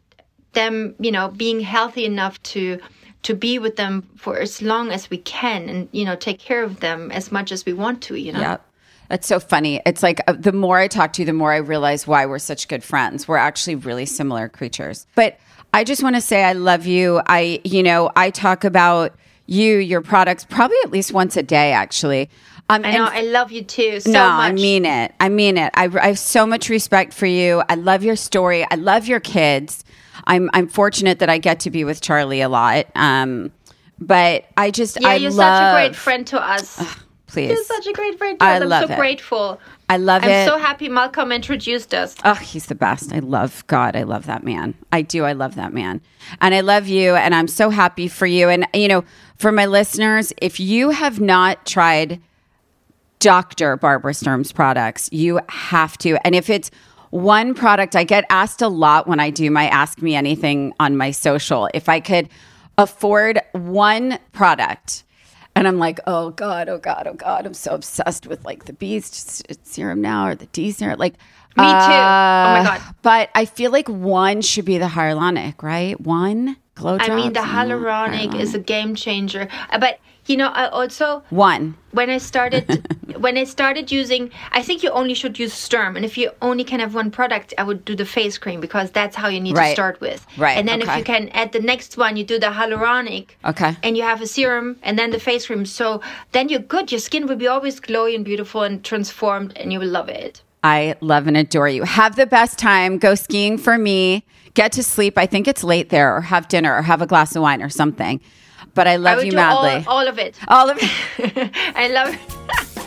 them 0.52 0.94
you 0.98 1.12
know 1.12 1.28
being 1.28 1.60
healthy 1.60 2.04
enough 2.04 2.42
to 2.42 2.80
to 3.26 3.34
be 3.34 3.58
with 3.58 3.74
them 3.74 4.08
for 4.14 4.38
as 4.38 4.62
long 4.62 4.92
as 4.92 5.10
we 5.10 5.18
can 5.18 5.68
and 5.68 5.88
you 5.90 6.04
know 6.04 6.14
take 6.14 6.38
care 6.38 6.62
of 6.62 6.78
them 6.78 7.10
as 7.10 7.32
much 7.32 7.50
as 7.50 7.66
we 7.66 7.72
want 7.72 8.00
to 8.00 8.14
you 8.14 8.32
know 8.32 8.40
Yeah. 8.40 8.56
That's 9.08 9.28
so 9.28 9.38
funny. 9.38 9.80
It's 9.86 10.02
like 10.02 10.20
uh, 10.26 10.32
the 10.32 10.52
more 10.52 10.78
I 10.78 10.88
talk 10.88 11.12
to 11.12 11.22
you, 11.22 11.26
the 11.26 11.32
more 11.32 11.52
I 11.52 11.58
realize 11.58 12.08
why 12.08 12.26
we're 12.26 12.40
such 12.40 12.66
good 12.66 12.82
friends. 12.82 13.28
We're 13.28 13.36
actually 13.36 13.76
really 13.76 14.04
similar 14.04 14.48
creatures. 14.48 15.06
But 15.14 15.38
I 15.72 15.84
just 15.84 16.02
want 16.02 16.16
to 16.16 16.20
say 16.20 16.42
I 16.42 16.54
love 16.54 16.86
you. 16.86 17.20
I, 17.24 17.60
you 17.62 17.84
know, 17.84 18.10
I 18.16 18.30
talk 18.30 18.64
about 18.64 19.14
you, 19.46 19.76
your 19.76 20.00
products, 20.00 20.44
probably 20.44 20.78
at 20.82 20.90
least 20.90 21.12
once 21.12 21.36
a 21.36 21.44
day, 21.44 21.70
actually. 21.70 22.28
Um, 22.68 22.84
i 22.84 22.90
know 22.96 23.04
i 23.04 23.20
love 23.20 23.52
you 23.52 23.62
too 23.62 24.00
so 24.00 24.10
no, 24.10 24.28
much 24.28 24.50
I 24.50 24.52
mean 24.52 24.84
it. 24.86 25.14
I 25.20 25.28
mean 25.28 25.56
it. 25.56 25.70
I, 25.74 25.84
I 25.84 26.08
have 26.08 26.18
so 26.18 26.44
much 26.44 26.68
respect 26.68 27.14
for 27.14 27.26
you. 27.26 27.62
I 27.68 27.76
love 27.76 28.02
your 28.02 28.16
story. 28.16 28.66
I 28.68 28.74
love 28.74 29.06
your 29.06 29.20
kids. 29.20 29.84
I'm 30.24 30.50
I'm 30.52 30.68
fortunate 30.68 31.18
that 31.20 31.28
I 31.28 31.38
get 31.38 31.60
to 31.60 31.70
be 31.70 31.84
with 31.84 32.00
Charlie 32.00 32.40
a 32.40 32.48
lot. 32.48 32.86
Um, 32.94 33.52
but 33.98 34.44
I 34.56 34.70
just 34.70 34.98
yeah 35.00 35.08
I 35.10 35.14
you're 35.16 35.30
love, 35.30 35.56
such 35.58 35.72
a 35.72 35.74
great 35.74 35.96
friend 35.96 36.26
to 36.28 36.40
us 36.40 36.96
Please, 37.28 37.48
you're 37.50 37.64
such 37.64 37.86
a 37.86 37.92
great 37.92 38.18
friend 38.18 38.38
to 38.38 38.44
I 38.44 38.56
us 38.60 38.62
i'm 38.62 38.86
so 38.88 38.92
it. 38.94 38.96
grateful 38.98 39.60
I 39.88 39.96
love 39.96 40.22
you. 40.22 40.30
i'm 40.30 40.34
it. 40.34 40.46
so 40.46 40.58
happy 40.58 40.88
malcolm 40.88 41.32
introduced 41.32 41.92
us 41.94 42.14
Oh, 42.24 42.34
he's 42.34 42.66
the 42.66 42.74
best. 42.74 43.12
I 43.12 43.18
love 43.20 43.66
God. 43.66 43.96
I 43.96 44.02
love 44.04 44.26
that 44.26 44.44
man. 44.44 44.74
I 44.92 45.02
do. 45.02 45.24
I 45.24 45.32
love 45.32 45.54
that 45.56 45.72
man. 45.72 46.00
And 46.40 46.54
I 46.54 46.60
love 46.60 46.86
you. 46.88 47.14
And 47.14 47.34
I'm 47.34 47.48
so 47.48 47.70
happy 47.70 48.06
for 48.08 48.26
you. 48.26 48.48
And, 48.48 48.66
you 48.74 48.86
know, 48.88 49.04
for 49.36 49.50
my 49.50 49.66
listeners, 49.66 50.32
if 50.42 50.60
you 50.60 50.90
have 50.90 51.20
not 51.20 51.64
tried 51.66 52.20
Dr. 53.18 53.76
Barbara 53.76 54.14
Sturm's 54.14 54.52
products, 54.52 55.08
you 55.12 55.40
have 55.48 55.96
to. 55.98 56.18
And 56.26 56.34
if 56.34 56.50
it's 56.50 56.70
one 57.10 57.54
product, 57.54 57.96
I 57.96 58.04
get 58.04 58.24
asked 58.30 58.62
a 58.62 58.68
lot 58.68 59.06
when 59.06 59.20
I 59.20 59.30
do 59.30 59.50
my 59.50 59.68
Ask 59.68 60.02
Me 60.02 60.14
Anything 60.14 60.72
on 60.80 60.96
my 60.96 61.10
social. 61.10 61.68
If 61.74 61.88
I 61.88 62.00
could 62.00 62.28
afford 62.78 63.40
one 63.52 64.18
product, 64.32 65.04
and 65.54 65.66
I'm 65.66 65.78
like, 65.78 66.00
oh 66.06 66.30
God, 66.30 66.68
oh 66.68 66.78
God, 66.78 67.06
oh 67.06 67.14
God, 67.14 67.46
I'm 67.46 67.54
so 67.54 67.74
obsessed 67.74 68.26
with 68.26 68.44
like 68.44 68.66
the 68.66 68.74
B 68.74 69.00
serum 69.00 70.02
now 70.02 70.28
or 70.28 70.34
the 70.34 70.46
D 70.46 70.70
serum. 70.70 70.98
Like, 70.98 71.14
Me 71.56 71.64
too. 71.64 71.64
Oh 71.64 71.72
my 71.72 72.60
uh, 72.60 72.64
God. 72.64 72.94
But 73.00 73.30
I 73.34 73.46
feel 73.46 73.70
like 73.70 73.88
one 73.88 74.42
should 74.42 74.66
be 74.66 74.76
the 74.76 74.86
hyaluronic, 74.86 75.62
right? 75.62 75.98
One 75.98 76.58
glow 76.74 76.98
I 77.00 77.08
mean, 77.16 77.32
the 77.32 77.40
one 77.40 77.48
hyaluronic 77.48 78.38
is 78.38 78.54
a 78.54 78.58
game 78.58 78.94
changer. 78.94 79.48
Uh, 79.70 79.78
But 79.78 79.98
you 80.26 80.36
know, 80.36 80.48
I 80.48 80.68
also 80.68 81.22
one 81.30 81.76
when 81.92 82.10
I 82.10 82.18
started 82.18 82.64
when 83.18 83.36
I 83.38 83.44
started 83.44 83.90
using. 83.90 84.30
I 84.52 84.62
think 84.62 84.82
you 84.82 84.90
only 84.90 85.14
should 85.14 85.38
use 85.38 85.52
Sturm, 85.52 85.96
and 85.96 86.04
if 86.04 86.18
you 86.18 86.30
only 86.42 86.64
can 86.64 86.80
have 86.80 86.94
one 86.94 87.10
product, 87.10 87.54
I 87.58 87.62
would 87.62 87.84
do 87.84 87.94
the 87.94 88.04
face 88.04 88.38
cream 88.38 88.60
because 88.60 88.90
that's 88.90 89.16
how 89.16 89.28
you 89.28 89.40
need 89.40 89.56
Right. 89.56 89.68
to 89.68 89.72
start 89.74 90.00
with. 90.00 90.26
Right, 90.36 90.58
And 90.58 90.68
then 90.68 90.82
okay. 90.82 90.90
if 90.92 90.98
you 90.98 91.04
can 91.04 91.28
add 91.30 91.52
the 91.52 91.60
next 91.60 91.96
one, 91.96 92.16
you 92.16 92.24
do 92.24 92.38
the 92.38 92.48
hyaluronic. 92.48 93.30
Okay. 93.44 93.76
And 93.82 93.96
you 93.96 94.02
have 94.02 94.20
a 94.20 94.26
serum 94.26 94.76
and 94.82 94.98
then 94.98 95.10
the 95.10 95.20
face 95.20 95.46
cream. 95.46 95.64
So 95.66 96.00
then 96.32 96.48
you're 96.48 96.60
good. 96.60 96.90
Your 96.92 97.00
skin 97.00 97.26
will 97.26 97.36
be 97.36 97.46
always 97.46 97.80
glowy 97.80 98.14
and 98.14 98.24
beautiful 98.24 98.62
and 98.62 98.82
transformed, 98.84 99.56
and 99.56 99.72
you 99.72 99.78
will 99.80 99.88
love 99.88 100.08
it. 100.08 100.42
I 100.64 100.96
love 101.00 101.26
and 101.28 101.36
adore 101.36 101.68
you. 101.68 101.84
Have 101.84 102.16
the 102.16 102.26
best 102.26 102.58
time. 102.58 102.98
Go 102.98 103.14
skiing 103.14 103.56
for 103.56 103.78
me. 103.78 104.24
Get 104.54 104.72
to 104.72 104.82
sleep. 104.82 105.16
I 105.18 105.26
think 105.26 105.46
it's 105.46 105.62
late 105.62 105.90
there, 105.90 106.16
or 106.16 106.22
have 106.22 106.48
dinner, 106.48 106.74
or 106.76 106.82
have 106.82 107.02
a 107.02 107.06
glass 107.06 107.36
of 107.36 107.42
wine, 107.42 107.62
or 107.62 107.68
something. 107.68 108.20
But 108.76 108.86
I 108.86 108.92
I 108.92 108.96
love 108.96 109.16
would 109.16 109.26
you 109.26 109.32
madly. 109.32 109.84
all, 109.86 109.98
all 110.00 110.06
of 110.06 110.18
it. 110.18 110.36
all 110.46 110.70
of 110.70 110.78
it. 110.80 111.50
I 111.74 111.88
love 111.88 112.14
it. 112.14 112.20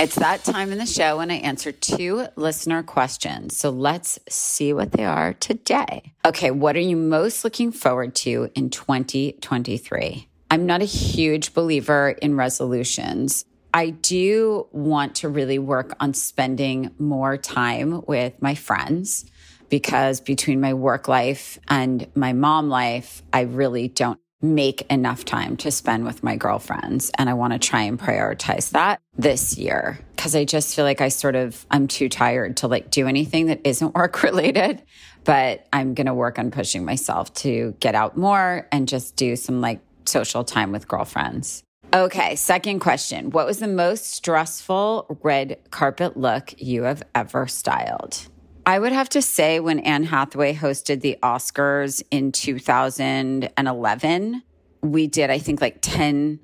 It's 0.00 0.14
that 0.14 0.44
time 0.44 0.70
in 0.70 0.78
the 0.78 0.86
show 0.86 1.16
when 1.16 1.28
I 1.32 1.38
answer 1.38 1.72
two 1.72 2.28
listener 2.36 2.84
questions. 2.84 3.56
So 3.56 3.70
let's 3.70 4.16
see 4.28 4.72
what 4.72 4.92
they 4.92 5.04
are 5.04 5.32
today. 5.32 6.12
Okay, 6.24 6.52
what 6.52 6.76
are 6.76 6.80
you 6.80 6.96
most 6.96 7.42
looking 7.42 7.72
forward 7.72 8.14
to 8.22 8.48
in 8.54 8.70
2023? 8.70 10.28
I'm 10.52 10.66
not 10.66 10.82
a 10.82 10.84
huge 10.84 11.52
believer 11.52 12.10
in 12.22 12.36
resolutions. 12.36 13.44
I 13.74 13.90
do 13.90 14.68
want 14.70 15.16
to 15.16 15.28
really 15.28 15.58
work 15.58 15.96
on 15.98 16.14
spending 16.14 16.92
more 17.00 17.36
time 17.36 18.02
with 18.06 18.40
my 18.40 18.54
friends 18.54 19.24
because 19.68 20.20
between 20.20 20.60
my 20.60 20.74
work 20.74 21.08
life 21.08 21.58
and 21.68 22.06
my 22.14 22.32
mom 22.32 22.68
life, 22.68 23.22
I 23.32 23.42
really 23.42 23.88
don't 23.88 24.20
make 24.40 24.82
enough 24.82 25.24
time 25.24 25.56
to 25.56 25.70
spend 25.70 26.04
with 26.04 26.22
my 26.22 26.36
girlfriends. 26.36 27.10
And 27.18 27.28
I 27.28 27.34
want 27.34 27.54
to 27.54 27.58
try 27.58 27.82
and 27.82 27.98
prioritize 27.98 28.70
that 28.70 29.00
this 29.16 29.58
year 29.58 29.98
because 30.14 30.36
I 30.36 30.44
just 30.44 30.76
feel 30.76 30.84
like 30.84 31.00
I 31.00 31.08
sort 31.08 31.34
of, 31.34 31.66
I'm 31.70 31.88
too 31.88 32.08
tired 32.08 32.58
to 32.58 32.68
like 32.68 32.90
do 32.90 33.08
anything 33.08 33.46
that 33.46 33.60
isn't 33.64 33.94
work 33.96 34.22
related. 34.22 34.82
But 35.24 35.66
I'm 35.72 35.94
going 35.94 36.06
to 36.06 36.14
work 36.14 36.38
on 36.38 36.50
pushing 36.50 36.84
myself 36.84 37.34
to 37.34 37.74
get 37.80 37.94
out 37.94 38.16
more 38.16 38.66
and 38.72 38.88
just 38.88 39.16
do 39.16 39.36
some 39.36 39.60
like 39.60 39.80
social 40.06 40.44
time 40.44 40.72
with 40.72 40.88
girlfriends. 40.88 41.64
Okay, 41.92 42.36
second 42.36 42.80
question. 42.80 43.30
What 43.30 43.46
was 43.46 43.58
the 43.58 43.68
most 43.68 44.06
stressful 44.06 45.18
red 45.22 45.58
carpet 45.70 46.16
look 46.16 46.54
you 46.58 46.82
have 46.84 47.02
ever 47.14 47.46
styled? 47.46 48.28
I 48.68 48.78
would 48.78 48.92
have 48.92 49.08
to 49.10 49.20
say 49.22 49.60
when 49.60 49.78
Anne 49.78 50.02
Hathaway 50.04 50.54
hosted 50.54 51.00
the 51.00 51.16
Oscars 51.22 52.02
in 52.10 52.32
2011, 52.32 54.42
we 54.82 55.06
did, 55.06 55.30
I 55.30 55.38
think, 55.38 55.62
like 55.62 55.78
10 55.80 56.38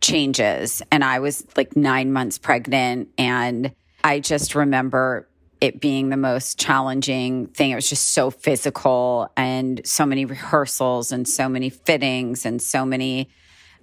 changes. 0.00 0.80
And 0.90 1.04
I 1.04 1.18
was 1.18 1.46
like 1.58 1.76
nine 1.76 2.14
months 2.14 2.38
pregnant. 2.38 3.10
And 3.18 3.74
I 4.02 4.20
just 4.20 4.54
remember 4.54 5.28
it 5.60 5.82
being 5.82 6.08
the 6.08 6.16
most 6.16 6.58
challenging 6.58 7.48
thing. 7.48 7.72
It 7.72 7.74
was 7.74 7.90
just 7.90 8.12
so 8.12 8.30
physical 8.30 9.30
and 9.36 9.82
so 9.84 10.06
many 10.06 10.24
rehearsals 10.24 11.12
and 11.12 11.28
so 11.28 11.46
many 11.46 11.68
fittings 11.68 12.46
and 12.46 12.62
so 12.62 12.86
many 12.86 13.28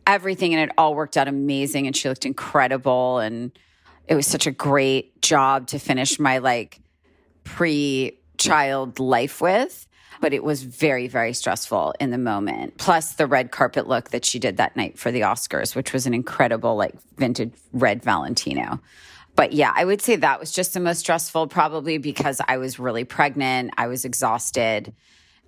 everything. 0.08 0.56
And 0.56 0.68
it 0.68 0.74
all 0.80 0.96
worked 0.96 1.16
out 1.16 1.28
amazing. 1.28 1.86
And 1.86 1.96
she 1.96 2.10
looked 2.10 2.26
incredible. 2.26 3.20
And 3.20 3.52
it 4.08 4.16
was 4.16 4.26
such 4.26 4.48
a 4.48 4.52
great 4.52 5.22
job 5.22 5.68
to 5.68 5.78
finish 5.78 6.18
my 6.18 6.40
like 6.40 6.80
pre 7.48 8.20
child 8.38 9.00
life 9.00 9.42
with. 9.42 9.88
But 10.20 10.34
it 10.34 10.44
was 10.44 10.64
very, 10.64 11.08
very 11.08 11.34
stressful 11.34 11.94
in 12.00 12.10
the 12.10 12.18
moment. 12.18 12.78
Plus 12.78 13.14
the 13.14 13.28
red 13.28 13.52
carpet 13.52 13.88
look 13.88 14.10
that 14.10 14.26
she 14.26 14.40
did 14.40 14.58
that 14.58 14.76
night 14.76 14.98
for 14.98 15.12
the 15.12 15.22
Oscars, 15.22 15.76
which 15.76 15.94
was 15.94 16.08
an 16.08 16.16
incredible, 16.16 16.76
like 16.76 16.96
vintage 17.18 17.54
red 17.72 18.04
Valentino. 18.04 18.80
But 19.36 19.54
yeah, 19.54 19.72
I 19.76 19.86
would 19.86 20.02
say 20.02 20.16
that 20.16 20.40
was 20.40 20.52
just 20.52 20.74
the 20.74 20.80
most 20.80 21.02
stressful, 21.02 21.48
probably 21.48 22.00
because 22.00 22.42
I 22.48 22.58
was 22.58 22.80
really 22.80 23.04
pregnant. 23.04 23.76
I 23.78 23.86
was 23.86 24.06
exhausted. 24.06 24.92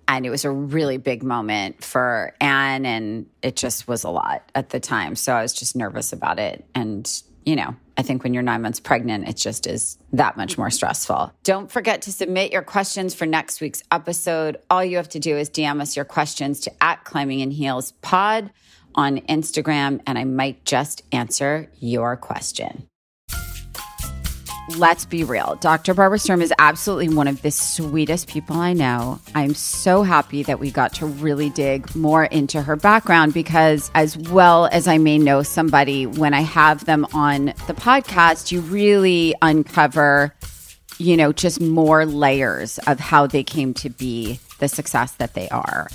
And 0.06 0.24
it 0.24 0.30
was 0.30 0.44
a 0.44 0.50
really 0.52 0.98
big 0.98 1.24
moment 1.24 1.82
for 1.82 2.36
Anne. 2.40 2.86
And 2.86 3.26
it 3.42 3.56
just 3.56 3.88
was 3.88 4.04
a 4.04 4.10
lot 4.10 4.48
at 4.54 4.68
the 4.68 4.78
time. 4.78 5.16
So 5.16 5.32
I 5.32 5.42
was 5.42 5.52
just 5.52 5.74
nervous 5.74 6.12
about 6.12 6.38
it. 6.38 6.64
And, 6.76 7.10
you 7.44 7.56
know, 7.56 7.74
I 7.96 8.02
think 8.02 8.22
when 8.22 8.32
you're 8.32 8.42
nine 8.42 8.62
months 8.62 8.80
pregnant, 8.80 9.28
it 9.28 9.36
just 9.36 9.66
is 9.66 9.98
that 10.12 10.36
much 10.36 10.56
more 10.56 10.70
stressful. 10.70 11.32
Don't 11.44 11.70
forget 11.70 12.02
to 12.02 12.12
submit 12.12 12.52
your 12.52 12.62
questions 12.62 13.14
for 13.14 13.26
next 13.26 13.60
week's 13.60 13.82
episode. 13.90 14.56
All 14.70 14.84
you 14.84 14.96
have 14.96 15.08
to 15.10 15.18
do 15.18 15.36
is 15.36 15.50
DM 15.50 15.80
us 15.80 15.96
your 15.96 16.04
questions 16.04 16.60
to 16.60 16.72
at 16.82 17.04
Climbing 17.04 17.40
in 17.40 17.50
Heels 17.50 17.92
Pod 18.02 18.50
on 18.94 19.18
Instagram, 19.18 20.00
and 20.06 20.18
I 20.18 20.24
might 20.24 20.64
just 20.64 21.02
answer 21.12 21.70
your 21.78 22.16
question. 22.16 22.89
Let's 24.76 25.04
be 25.04 25.24
real. 25.24 25.56
Dr. 25.60 25.94
Barbara 25.94 26.18
Sturm 26.18 26.40
is 26.40 26.52
absolutely 26.58 27.08
one 27.08 27.26
of 27.26 27.42
the 27.42 27.50
sweetest 27.50 28.28
people 28.28 28.56
I 28.56 28.72
know. 28.72 29.18
I'm 29.34 29.54
so 29.54 30.02
happy 30.02 30.42
that 30.44 30.60
we 30.60 30.70
got 30.70 30.94
to 30.94 31.06
really 31.06 31.50
dig 31.50 31.94
more 31.96 32.24
into 32.24 32.62
her 32.62 32.76
background 32.76 33.34
because, 33.34 33.90
as 33.94 34.16
well 34.16 34.66
as 34.66 34.86
I 34.86 34.98
may 34.98 35.18
know 35.18 35.42
somebody, 35.42 36.06
when 36.06 36.34
I 36.34 36.42
have 36.42 36.84
them 36.84 37.06
on 37.12 37.46
the 37.66 37.74
podcast, 37.74 38.52
you 38.52 38.60
really 38.60 39.34
uncover, 39.42 40.34
you 40.98 41.16
know, 41.16 41.32
just 41.32 41.60
more 41.60 42.06
layers 42.06 42.78
of 42.86 43.00
how 43.00 43.26
they 43.26 43.42
came 43.42 43.74
to 43.74 43.90
be 43.90 44.38
the 44.60 44.68
success 44.68 45.12
that 45.12 45.34
they 45.34 45.48
are. 45.48 45.88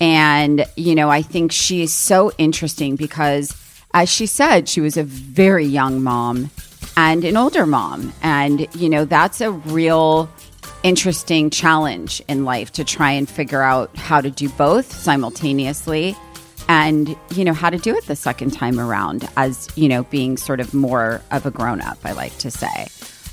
And, 0.00 0.64
you 0.76 0.94
know, 0.94 1.10
I 1.10 1.22
think 1.22 1.52
she's 1.52 1.92
so 1.92 2.32
interesting 2.38 2.96
because, 2.96 3.54
as 3.92 4.08
she 4.08 4.26
said, 4.26 4.68
she 4.68 4.80
was 4.80 4.96
a 4.96 5.04
very 5.04 5.66
young 5.66 6.02
mom 6.02 6.50
and 6.96 7.24
an 7.24 7.36
older 7.36 7.66
mom. 7.66 8.12
And, 8.22 8.66
you 8.74 8.88
know, 8.88 9.04
that's 9.04 9.40
a 9.40 9.50
real 9.52 10.28
interesting 10.82 11.50
challenge 11.50 12.22
in 12.28 12.44
life 12.44 12.72
to 12.72 12.84
try 12.84 13.10
and 13.12 13.28
figure 13.28 13.62
out 13.62 13.96
how 13.96 14.20
to 14.20 14.30
do 14.30 14.48
both 14.50 14.92
simultaneously 14.92 16.16
and, 16.68 17.16
you 17.34 17.44
know, 17.44 17.52
how 17.52 17.70
to 17.70 17.78
do 17.78 17.94
it 17.96 18.06
the 18.06 18.16
second 18.16 18.52
time 18.52 18.78
around 18.78 19.28
as, 19.36 19.68
you 19.76 19.88
know, 19.88 20.02
being 20.04 20.36
sort 20.36 20.60
of 20.60 20.72
more 20.74 21.20
of 21.30 21.46
a 21.46 21.50
grown 21.50 21.80
up, 21.80 21.98
I 22.04 22.12
like 22.12 22.36
to 22.38 22.50
say. 22.50 22.86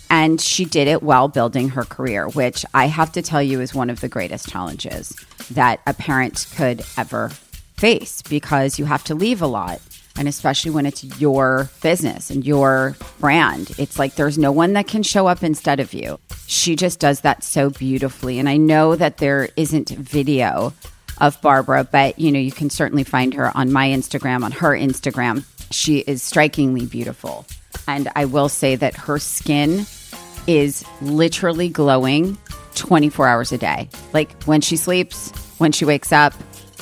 And 0.10 0.42
she 0.42 0.66
did 0.66 0.90
it 0.90 1.02
while 1.02 1.30
building 1.30 1.70
her 1.70 1.86
career, 1.86 2.28
which 2.28 2.66
I 2.74 2.88
have 2.88 3.14
to 3.14 3.22
tell 3.22 3.42
you 3.42 3.62
is 3.62 3.74
one 3.74 3.90
of 3.90 4.02
the 4.02 4.10
greatest 4.10 4.50
challenges 4.50 5.16
that 5.52 5.80
a 5.88 5.94
parent 5.94 6.48
could 6.56 6.84
ever 6.98 7.30
face 7.78 8.22
because 8.22 8.78
you 8.78 8.86
have 8.86 9.04
to 9.06 9.16
leave 9.16 9.42
a 9.42 9.48
lot. 9.48 9.80
And 10.18 10.28
especially 10.28 10.72
when 10.72 10.86
it's 10.86 11.04
your 11.20 11.70
business 11.82 12.30
and 12.30 12.46
your 12.46 12.96
brand, 13.20 13.72
it's 13.78 13.98
like 13.98 14.16
there's 14.16 14.38
no 14.38 14.52
one 14.52 14.74
that 14.74 14.88
can 14.88 15.04
show 15.04 15.28
up 15.28 15.44
instead 15.44 15.80
of 15.80 15.94
you. 15.94 16.20
She 16.48 16.76
just 16.76 17.00
does 17.00 17.22
that 17.22 17.44
so 17.44 17.70
beautifully. 17.70 18.38
And 18.40 18.50
I 18.50 18.58
know 18.58 18.96
that 18.96 19.18
there 19.18 19.50
isn't 19.56 19.90
video 19.90 20.74
of 21.20 21.42
Barbara, 21.42 21.88
but 21.90 22.20
you 22.20 22.32
know, 22.32 22.40
you 22.40 22.52
can 22.52 22.70
certainly 22.70 23.04
find 23.04 23.34
her 23.34 23.56
on 23.56 23.72
my 23.72 23.88
Instagram, 23.88 24.44
on 24.44 24.52
her 24.52 24.72
Instagram. 24.72 25.46
She 25.72 26.00
is 26.00 26.22
strikingly 26.22 26.86
beautiful. 26.86 27.46
And 27.88 28.10
I 28.16 28.26
will 28.26 28.50
say 28.50 28.76
that 28.76 28.96
her 28.96 29.18
skin 29.18 29.86
is 30.48 30.84
literally 31.02 31.70
glowing 31.70 32.38
24 32.76 33.28
hours 33.28 33.52
a 33.52 33.58
day. 33.58 33.90
Like 34.14 34.44
when 34.44 34.62
she 34.62 34.78
sleeps, 34.78 35.32
when 35.58 35.72
she 35.72 35.86
wakes 35.86 36.12
up. 36.12 36.34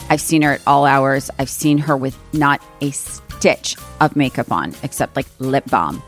I've 0.09 0.21
seen 0.21 0.41
her 0.41 0.53
at 0.53 0.61
all 0.67 0.85
hours. 0.85 1.29
I've 1.39 1.49
seen 1.49 1.77
her 1.79 1.95
with 1.95 2.17
not 2.33 2.61
a 2.81 2.91
stitch 2.91 3.75
of 3.99 4.15
makeup 4.15 4.51
on 4.51 4.75
except 4.83 5.15
like 5.15 5.27
lip 5.39 5.69
balm. 5.69 6.01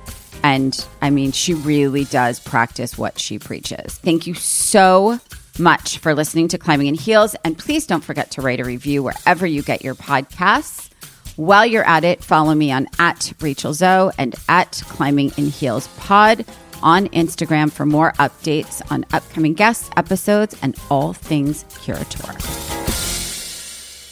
And 0.44 0.86
I 1.02 1.10
mean, 1.10 1.32
she 1.32 1.54
really 1.54 2.06
does 2.06 2.40
practice 2.40 2.98
what 2.98 3.20
she 3.20 3.38
preaches. 3.38 3.98
Thank 3.98 4.26
you 4.26 4.34
so 4.34 5.20
much 5.60 6.00
for 6.00 6.14
listening 6.14 6.48
to 6.50 6.58
Climbing 6.58 6.88
in 6.88 6.96
Heels. 6.96 7.36
And 7.44 7.58
please 7.58 7.86
don't 7.86 8.04
forget 8.04 8.32
to 8.32 8.42
write 8.42 8.60
a 8.60 8.66
review 8.66 9.04
wherever 9.04 9.46
you 9.46 9.62
get 9.62 9.84
your 9.84 9.96
podcasts. 9.96 10.90
While 11.36 11.66
you're 11.66 11.88
at 11.88 12.04
it, 12.04 12.24
follow 12.24 12.54
me 12.54 12.72
on 12.72 12.88
at 13.00 13.34
Rachel 13.40 13.74
Zoe 13.74 14.12
and 14.18 14.36
at 14.50 14.82
Climbing 14.88 15.32
in 15.38 15.48
Heels 15.48 15.88
Pod 15.98 16.46
on 16.84 17.08
Instagram 17.10 17.72
for 17.72 17.86
more 17.86 18.12
updates 18.14 18.82
on 18.92 19.06
upcoming 19.14 19.54
guests, 19.54 19.90
episodes, 19.96 20.56
and 20.62 20.76
all 20.90 21.14
things 21.14 21.64
Curateur. 21.82 22.91